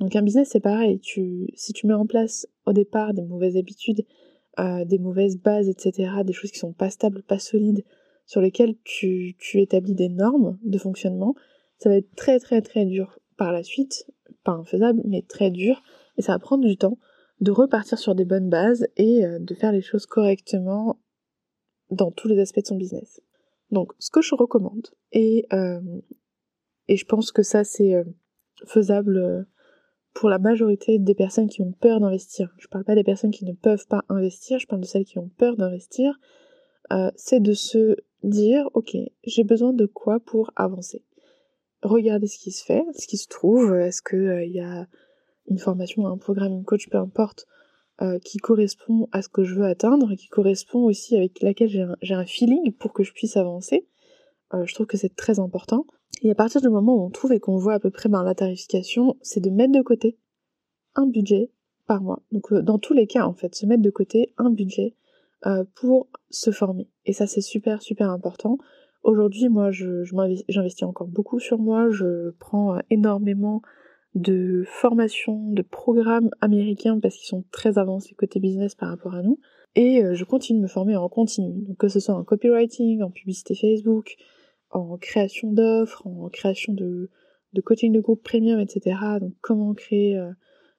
Donc 0.00 0.16
un 0.16 0.22
business 0.22 0.48
c'est 0.50 0.60
pareil, 0.60 0.98
tu, 0.98 1.48
si 1.54 1.72
tu 1.72 1.86
mets 1.86 1.94
en 1.94 2.06
place 2.06 2.48
au 2.66 2.72
départ 2.72 3.14
des 3.14 3.22
mauvaises 3.22 3.56
habitudes 3.56 4.04
des 4.58 4.98
mauvaises 4.98 5.38
bases, 5.38 5.68
etc., 5.68 6.10
des 6.24 6.32
choses 6.32 6.50
qui 6.50 6.58
sont 6.58 6.72
pas 6.72 6.90
stables, 6.90 7.22
pas 7.22 7.38
solides, 7.38 7.84
sur 8.26 8.40
lesquelles 8.40 8.76
tu, 8.84 9.36
tu 9.38 9.60
établis 9.60 9.94
des 9.94 10.08
normes 10.08 10.58
de 10.62 10.76
fonctionnement, 10.78 11.34
ça 11.78 11.88
va 11.88 11.96
être 11.96 12.14
très 12.14 12.38
très 12.38 12.60
très 12.60 12.84
dur 12.84 13.18
par 13.36 13.52
la 13.52 13.62
suite, 13.62 14.06
pas 14.44 14.52
infaisable, 14.52 15.00
mais 15.04 15.22
très 15.22 15.50
dur, 15.50 15.82
et 16.18 16.22
ça 16.22 16.32
va 16.32 16.38
prendre 16.38 16.66
du 16.66 16.76
temps 16.76 16.98
de 17.40 17.50
repartir 17.50 17.98
sur 17.98 18.14
des 18.14 18.24
bonnes 18.26 18.50
bases 18.50 18.86
et 18.96 19.24
euh, 19.24 19.38
de 19.38 19.54
faire 19.54 19.72
les 19.72 19.80
choses 19.80 20.06
correctement 20.06 20.98
dans 21.90 22.10
tous 22.10 22.28
les 22.28 22.38
aspects 22.38 22.60
de 22.60 22.66
son 22.66 22.76
business. 22.76 23.20
Donc, 23.70 23.92
ce 23.98 24.10
que 24.10 24.20
je 24.20 24.34
recommande, 24.34 24.88
et, 25.12 25.46
euh, 25.52 25.80
je 26.88 27.04
pense 27.04 27.30
que 27.30 27.42
ça 27.42 27.62
c'est 27.64 27.94
euh, 27.94 28.04
faisable 28.66 29.16
euh, 29.16 29.42
pour 30.14 30.28
la 30.28 30.38
majorité 30.38 30.98
des 30.98 31.14
personnes 31.14 31.48
qui 31.48 31.62
ont 31.62 31.72
peur 31.72 32.00
d'investir. 32.00 32.54
Je 32.58 32.68
parle 32.68 32.84
pas 32.84 32.94
des 32.94 33.04
personnes 33.04 33.30
qui 33.30 33.44
ne 33.44 33.52
peuvent 33.52 33.86
pas 33.86 34.04
investir, 34.08 34.58
je 34.58 34.66
parle 34.66 34.82
de 34.82 34.86
celles 34.86 35.04
qui 35.04 35.18
ont 35.18 35.30
peur 35.38 35.56
d'investir. 35.56 36.18
c'est 37.16 37.40
de 37.40 37.52
se 37.52 37.96
dire, 38.22 38.68
ok, 38.74 38.96
j'ai 39.24 39.44
besoin 39.44 39.72
de 39.72 39.86
quoi 39.86 40.20
pour 40.20 40.50
avancer? 40.56 41.04
Regardez 41.82 42.26
ce 42.26 42.38
qui 42.38 42.50
se 42.50 42.64
fait, 42.64 42.84
ce 42.98 43.06
qui 43.06 43.16
se 43.16 43.28
trouve. 43.28 43.74
Est-ce 43.74 44.02
que 44.02 44.44
il 44.44 44.52
y 44.52 44.60
a 44.60 44.86
une 45.50 45.58
formation, 45.58 46.06
un 46.06 46.18
programme, 46.18 46.52
une 46.52 46.64
coach, 46.64 46.88
peu 46.88 46.98
importe, 46.98 47.46
euh, 48.02 48.18
qui 48.18 48.38
correspond 48.38 49.08
à 49.12 49.20
ce 49.20 49.28
que 49.28 49.44
je 49.44 49.54
veux 49.54 49.66
atteindre, 49.66 50.14
qui 50.14 50.28
correspond 50.28 50.84
aussi 50.84 51.16
avec 51.16 51.42
laquelle 51.42 51.68
j'ai 51.68 52.14
un, 52.14 52.24
feeling 52.24 52.72
pour 52.72 52.92
que 52.92 53.02
je 53.02 53.12
puisse 53.12 53.36
avancer? 53.36 53.86
Euh, 54.54 54.64
je 54.64 54.74
trouve 54.74 54.86
que 54.86 54.96
c'est 54.96 55.14
très 55.14 55.38
important. 55.38 55.84
Et 56.22 56.30
à 56.30 56.34
partir 56.34 56.60
du 56.60 56.68
moment 56.68 56.96
où 56.96 57.06
on 57.06 57.10
trouve 57.10 57.32
et 57.32 57.40
qu'on 57.40 57.56
voit 57.56 57.74
à 57.74 57.80
peu 57.80 57.90
près 57.90 58.08
ben, 58.08 58.22
la 58.22 58.34
tarification, 58.34 59.16
c'est 59.22 59.40
de 59.40 59.50
mettre 59.50 59.72
de 59.72 59.82
côté 59.82 60.18
un 60.94 61.06
budget 61.06 61.50
par 61.86 62.02
mois. 62.02 62.22
Donc 62.32 62.52
euh, 62.52 62.62
dans 62.62 62.78
tous 62.78 62.94
les 62.94 63.06
cas, 63.06 63.24
en 63.24 63.32
fait, 63.32 63.54
se 63.54 63.66
mettre 63.66 63.82
de 63.82 63.90
côté 63.90 64.32
un 64.38 64.50
budget 64.50 64.94
pour 65.74 66.08
se 66.28 66.50
former. 66.50 66.86
Et 67.06 67.14
ça, 67.14 67.26
c'est 67.26 67.40
super, 67.40 67.80
super 67.80 68.10
important. 68.10 68.58
Aujourd'hui, 69.02 69.48
moi, 69.48 69.70
j'investis 69.70 70.82
encore 70.82 71.08
beaucoup 71.08 71.38
sur 71.38 71.58
moi. 71.58 71.88
Je 71.88 72.32
prends 72.38 72.78
énormément 72.90 73.62
de 74.14 74.64
formation, 74.66 75.52
de 75.52 75.62
programmes 75.62 76.30
américains 76.40 76.98
parce 76.98 77.16
qu'ils 77.16 77.28
sont 77.28 77.44
très 77.52 77.78
avancés 77.78 78.14
côté 78.14 78.40
business 78.40 78.74
par 78.74 78.88
rapport 78.88 79.14
à 79.14 79.22
nous. 79.22 79.38
Et 79.76 80.02
euh, 80.02 80.14
je 80.14 80.24
continue 80.24 80.58
de 80.58 80.64
me 80.64 80.68
former 80.68 80.96
en 80.96 81.08
continu, 81.08 81.62
donc 81.62 81.76
que 81.76 81.88
ce 81.88 82.00
soit 82.00 82.14
en 82.14 82.24
copywriting, 82.24 83.02
en 83.02 83.10
publicité 83.10 83.54
Facebook, 83.54 84.16
en 84.70 84.96
création 84.96 85.52
d'offres, 85.52 86.06
en 86.06 86.28
création 86.28 86.72
de, 86.72 87.10
de 87.52 87.60
coaching 87.60 87.92
de 87.92 88.00
groupe 88.00 88.22
premium, 88.22 88.60
etc. 88.60 88.96
Donc 89.20 89.34
comment 89.40 89.74
créer 89.74 90.16
euh, 90.16 90.32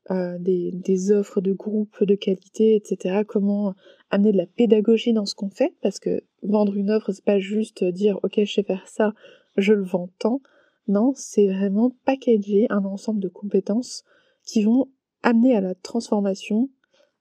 euh, 0.10 0.38
des, 0.40 0.72
des, 0.74 1.12
offres 1.12 1.42
de 1.42 1.54
groupe 1.54 2.04
de 2.04 2.16
qualité, 2.16 2.76
etc. 2.76 3.22
Comment 3.28 3.76
amener 4.10 4.32
de 4.32 4.38
la 4.38 4.48
pédagogie 4.48 5.14
dans 5.14 5.26
ce 5.26 5.36
qu'on 5.36 5.50
fait, 5.50 5.76
parce 5.82 6.00
que 6.00 6.24
vendre 6.42 6.76
une 6.76 6.90
offre, 6.90 7.12
c'est 7.12 7.24
pas 7.24 7.40
juste 7.40 7.84
dire 7.84 8.20
ok 8.24 8.44
je 8.44 8.52
sais 8.52 8.64
faire 8.64 8.88
ça, 8.88 9.14
je 9.58 9.74
le 9.74 9.84
vends 9.84 10.10
tant. 10.20 10.42
Non, 10.88 11.14
c'est 11.16 11.48
vraiment 11.48 11.92
packager 12.06 12.66
un 12.70 12.84
ensemble 12.86 13.20
de 13.20 13.28
compétences 13.28 14.04
qui 14.44 14.64
vont 14.64 14.90
amener 15.22 15.56
à 15.56 15.62
la 15.62 15.76
transformation 15.76 16.70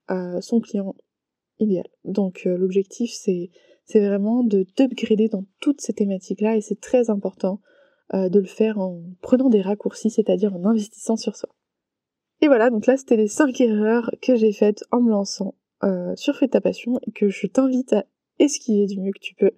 à 0.09 0.41
son 0.41 0.61
client 0.61 0.95
idéal. 1.59 1.87
Donc 2.05 2.45
euh, 2.47 2.57
l'objectif 2.57 3.13
c'est 3.13 3.51
c'est 3.91 4.07
vraiment 4.07 4.45
de 4.45 4.63
t'upgrader 4.63 5.29
dans 5.29 5.45
toutes 5.61 5.81
ces 5.81 5.93
thématiques-là 5.93 6.57
et 6.57 6.61
c'est 6.61 6.81
très 6.81 7.11
important 7.11 7.61
euh, 8.15 8.29
de 8.29 8.39
le 8.39 8.47
faire 8.47 8.79
en 8.79 9.03
prenant 9.21 9.49
des 9.49 9.61
raccourcis, 9.61 10.11
c'est-à-dire 10.11 10.55
en 10.55 10.65
investissant 10.65 11.17
sur 11.17 11.35
soi. 11.35 11.49
Et 12.41 12.47
voilà, 12.47 12.71
donc 12.71 12.87
là 12.87 12.97
c'était 12.97 13.17
les 13.17 13.27
5 13.27 13.61
erreurs 13.61 14.11
que 14.23 14.37
j'ai 14.37 14.53
faites 14.53 14.85
en 14.93 15.01
me 15.01 15.11
lançant 15.11 15.55
euh, 15.83 16.15
sur 16.15 16.37
Fais 16.37 16.47
ta 16.47 16.61
passion 16.61 17.01
et 17.07 17.11
que 17.11 17.29
je 17.29 17.49
t'invite 17.49 17.93
à 17.93 18.05
esquiver 18.39 18.87
du 18.87 19.01
mieux 19.01 19.13
que 19.13 19.19
tu 19.19 19.35
peux. 19.35 19.51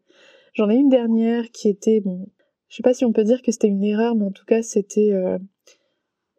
J'en 0.54 0.70
ai 0.70 0.76
une 0.76 0.88
dernière 0.88 1.50
qui 1.50 1.68
était, 1.68 2.00
bon, 2.00 2.26
je 2.68 2.76
sais 2.76 2.82
pas 2.82 2.94
si 2.94 3.04
on 3.04 3.12
peut 3.12 3.24
dire 3.24 3.42
que 3.42 3.52
c'était 3.52 3.68
une 3.68 3.84
erreur, 3.84 4.14
mais 4.14 4.24
en 4.24 4.32
tout 4.32 4.46
cas 4.46 4.62
c'était 4.62 5.12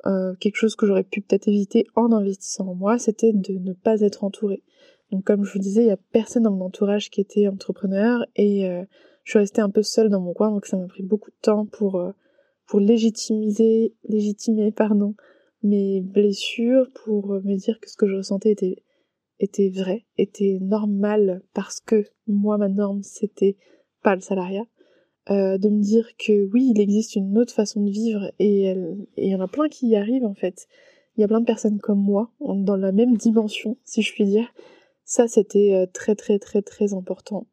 euh, 0.05 0.33
quelque 0.39 0.57
chose 0.57 0.75
que 0.75 0.87
j'aurais 0.87 1.03
pu 1.03 1.21
peut-être 1.21 1.47
éviter 1.47 1.85
en 1.95 2.11
investissant 2.11 2.67
en 2.69 2.75
moi, 2.75 2.97
c'était 2.97 3.33
de 3.33 3.53
ne 3.53 3.73
pas 3.73 4.01
être 4.01 4.23
entourée. 4.23 4.63
Donc 5.13 5.23
comme 5.25 5.45
je 5.45 5.53
vous 5.53 5.59
disais, 5.59 5.83
il 5.83 5.87
y 5.87 5.91
a 5.91 5.97
personne 6.11 6.43
dans 6.43 6.51
mon 6.51 6.65
entourage 6.65 7.11
qui 7.11 7.21
était 7.21 7.47
entrepreneur 7.47 8.25
et 8.35 8.67
euh, 8.67 8.83
je 9.23 9.29
suis 9.29 9.39
restée 9.39 9.61
un 9.61 9.69
peu 9.69 9.83
seule 9.83 10.09
dans 10.09 10.19
mon 10.19 10.33
coin, 10.33 10.49
donc 10.49 10.65
ça 10.65 10.75
m'a 10.75 10.87
pris 10.87 11.03
beaucoup 11.03 11.29
de 11.29 11.37
temps 11.39 11.67
pour 11.67 12.03
pour 12.65 12.79
légitimiser, 12.79 13.93
légitimer 14.09 14.71
pardon 14.71 15.13
mes 15.61 16.01
blessures, 16.01 16.89
pour 17.05 17.27
me 17.27 17.55
dire 17.57 17.79
que 17.79 17.91
ce 17.91 17.95
que 17.95 18.07
je 18.07 18.15
ressentais 18.15 18.51
était 18.51 18.83
était 19.39 19.69
vrai, 19.69 20.07
était 20.17 20.57
normal 20.61 21.43
parce 21.53 21.79
que 21.79 22.05
moi 22.25 22.57
ma 22.57 22.67
norme 22.67 23.03
c'était 23.03 23.55
pas 24.01 24.15
le 24.15 24.21
salariat 24.21 24.65
euh, 25.29 25.59
de 25.59 25.69
me 25.69 25.79
dire 25.79 26.07
que 26.17 26.49
oui, 26.51 26.71
il 26.73 26.81
existe 26.81 27.15
une 27.15 27.37
autre 27.37 27.53
façon 27.53 27.81
de 27.81 27.91
vivre 27.91 28.31
et 28.39 28.71
il 29.17 29.29
y 29.29 29.35
en 29.35 29.41
a 29.41 29.47
plein 29.47 29.69
qui 29.69 29.89
y 29.89 29.95
arrivent 29.95 30.25
en 30.25 30.33
fait. 30.33 30.67
Il 31.15 31.21
y 31.21 31.23
a 31.23 31.27
plein 31.27 31.39
de 31.39 31.45
personnes 31.45 31.79
comme 31.79 32.01
moi, 32.01 32.31
dans 32.41 32.75
la 32.75 32.91
même 32.91 33.15
dimension, 33.15 33.77
si 33.83 34.01
je 34.01 34.11
puis 34.11 34.25
dire. 34.25 34.51
Ça, 35.05 35.27
c'était 35.27 35.73
euh, 35.73 35.85
très 35.91 36.15
très 36.15 36.39
très 36.39 36.61
très 36.61 36.93
important. 36.93 37.47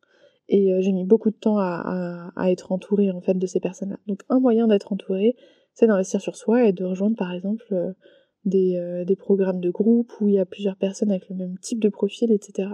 Et 0.48 0.72
euh, 0.72 0.80
j'ai 0.80 0.92
mis 0.92 1.04
beaucoup 1.04 1.30
de 1.30 1.36
temps 1.36 1.58
à, 1.58 2.32
être 2.46 2.72
entourée 2.72 3.10
en 3.10 3.20
fait 3.20 3.34
de 3.34 3.46
ces 3.46 3.60
personnes-là. 3.60 3.98
Donc 4.06 4.22
un 4.28 4.40
moyen 4.40 4.66
d'être 4.66 4.92
entourée, 4.92 5.36
c'est 5.74 5.86
d'investir 5.86 6.20
sur 6.20 6.36
soi 6.36 6.64
et 6.64 6.72
de 6.72 6.84
rejoindre 6.84 7.16
par 7.16 7.32
exemple 7.32 7.94
des, 8.44 9.04
des 9.06 9.16
programmes 9.16 9.60
de 9.60 9.70
groupe 9.70 10.12
où 10.20 10.28
il 10.28 10.34
y 10.34 10.38
a 10.40 10.46
plusieurs 10.46 10.76
personnes 10.76 11.10
avec 11.10 11.28
le 11.28 11.36
même 11.36 11.56
type 11.58 11.78
de 11.78 11.88
profil, 11.88 12.32
etc. 12.32 12.70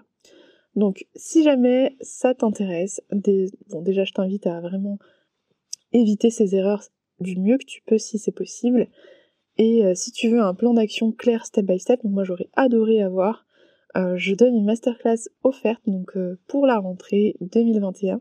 Donc 0.75 1.07
si 1.15 1.43
jamais 1.43 1.97
ça 2.01 2.35
t'intéresse, 2.35 3.03
bon 3.11 3.83
déjà 3.83 4.05
je 4.05 4.13
t'invite 4.13 4.47
à 4.47 4.61
vraiment 4.61 4.99
éviter 5.93 6.31
ces 6.31 6.55
erreurs 6.55 6.85
du 7.21 7.39
mieux 7.39 7.59
que 7.59 7.65
tu 7.65 7.83
peux 7.87 7.99
si 7.99 8.19
c'est 8.19 8.33
possible. 8.33 8.89
Et 9.59 9.85
euh, 9.85 9.95
si 9.95 10.13
tu 10.13 10.29
veux 10.29 10.41
un 10.41 10.55
plan 10.55 10.75
d'action 10.75 11.13
clair 11.13 11.47
step 11.47 11.65
by 11.65 11.79
step, 11.79 12.03
donc 12.03 12.13
moi 12.13 12.25
j'aurais 12.25 12.51
adoré 12.55 13.03
avoir, 13.03 13.46
euh, 13.97 14.17
je 14.17 14.35
donne 14.35 14.55
une 14.55 14.65
masterclass 14.65 15.29
offerte 15.43 15.83
donc 15.87 16.17
euh, 16.17 16.39
pour 16.49 16.67
la 16.67 16.79
rentrée 16.79 17.37
2021. 17.41 18.21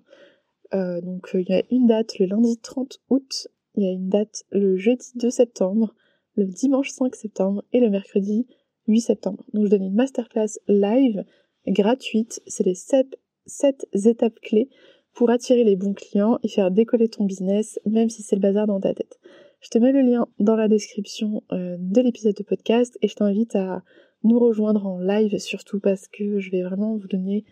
donc 1.01 1.29
il 1.33 1.49
y 1.49 1.53
a 1.53 1.63
une 1.71 1.87
date 1.87 2.19
le 2.19 2.25
lundi 2.25 2.57
30 2.57 2.99
août, 3.09 3.47
il 3.75 3.83
y 3.83 3.87
a 3.87 3.91
une 3.91 4.09
date 4.09 4.43
le 4.51 4.77
jeudi 4.77 5.11
2 5.15 5.29
septembre, 5.29 5.93
le 6.35 6.45
dimanche 6.45 6.89
5 6.89 7.15
septembre 7.15 7.63
et 7.73 7.79
le 7.79 7.89
mercredi 7.89 8.47
8 8.87 9.01
septembre. 9.01 9.43
Donc 9.53 9.65
je 9.65 9.69
donne 9.71 9.83
une 9.83 9.95
masterclass 9.95 10.59
live 10.67 11.23
gratuite. 11.67 12.41
C'est 12.47 12.65
les 12.65 12.75
7, 12.75 13.07
étapes 14.05 14.39
clés 14.41 14.69
pour 15.13 15.29
attirer 15.29 15.63
les 15.63 15.75
bons 15.75 15.93
clients 15.93 16.39
et 16.43 16.49
faire 16.49 16.71
décoller 16.71 17.07
ton 17.07 17.25
business, 17.25 17.79
même 17.85 18.09
si 18.09 18.21
c'est 18.21 18.35
le 18.35 18.41
bazar 18.41 18.67
dans 18.67 18.79
ta 18.79 18.93
tête. 18.93 19.19
Je 19.61 19.69
te 19.69 19.77
mets 19.77 19.93
le 19.93 20.01
lien 20.01 20.27
dans 20.39 20.55
la 20.55 20.67
description 20.67 21.41
euh, 21.51 21.77
de 21.79 22.01
l'épisode 22.01 22.35
de 22.35 22.43
podcast 22.43 22.97
et 23.01 23.07
je 23.07 23.15
t'invite 23.15 23.55
à 23.55 23.83
nous 24.25 24.39
rejoindre 24.39 24.85
en 24.85 24.99
live 24.99 25.37
surtout 25.37 25.79
parce 25.79 26.07
que 26.07 26.39
je 26.39 26.51
vais 26.51 26.63
vraiment 26.63 26.97
vous 26.97 27.07
donner 27.07 27.45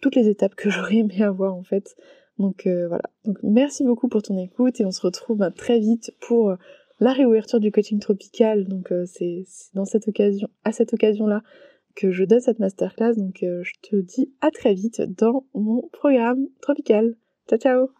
toutes 0.00 0.16
les 0.16 0.28
étapes 0.28 0.54
que 0.54 0.70
j'aurais 0.70 0.96
aimé 0.96 1.22
avoir 1.22 1.54
en 1.54 1.62
fait. 1.62 1.96
Donc 2.38 2.66
euh, 2.66 2.88
voilà. 2.88 3.04
Donc 3.24 3.38
merci 3.42 3.84
beaucoup 3.84 4.08
pour 4.08 4.22
ton 4.22 4.36
écoute 4.38 4.80
et 4.80 4.84
on 4.84 4.90
se 4.90 5.00
retrouve 5.00 5.38
bah, 5.38 5.50
très 5.50 5.78
vite 5.78 6.12
pour 6.20 6.50
euh, 6.50 6.56
la 7.00 7.12
réouverture 7.12 7.60
du 7.60 7.72
coaching 7.72 7.98
tropical. 7.98 8.64
Donc 8.66 8.92
c'est 9.06 9.44
dans 9.74 9.84
cette 9.84 10.08
occasion, 10.08 10.48
à 10.64 10.72
cette 10.72 10.92
occasion 10.92 11.26
là 11.26 11.42
que 11.96 12.12
je 12.12 12.24
donne 12.24 12.40
cette 12.40 12.60
masterclass. 12.60 13.14
Donc 13.16 13.42
euh, 13.42 13.62
je 13.64 13.72
te 13.82 13.96
dis 13.96 14.30
à 14.40 14.50
très 14.50 14.74
vite 14.74 15.00
dans 15.00 15.44
mon 15.54 15.88
programme 15.92 16.46
tropical. 16.60 17.16
Ciao 17.48 17.58
ciao 17.58 17.95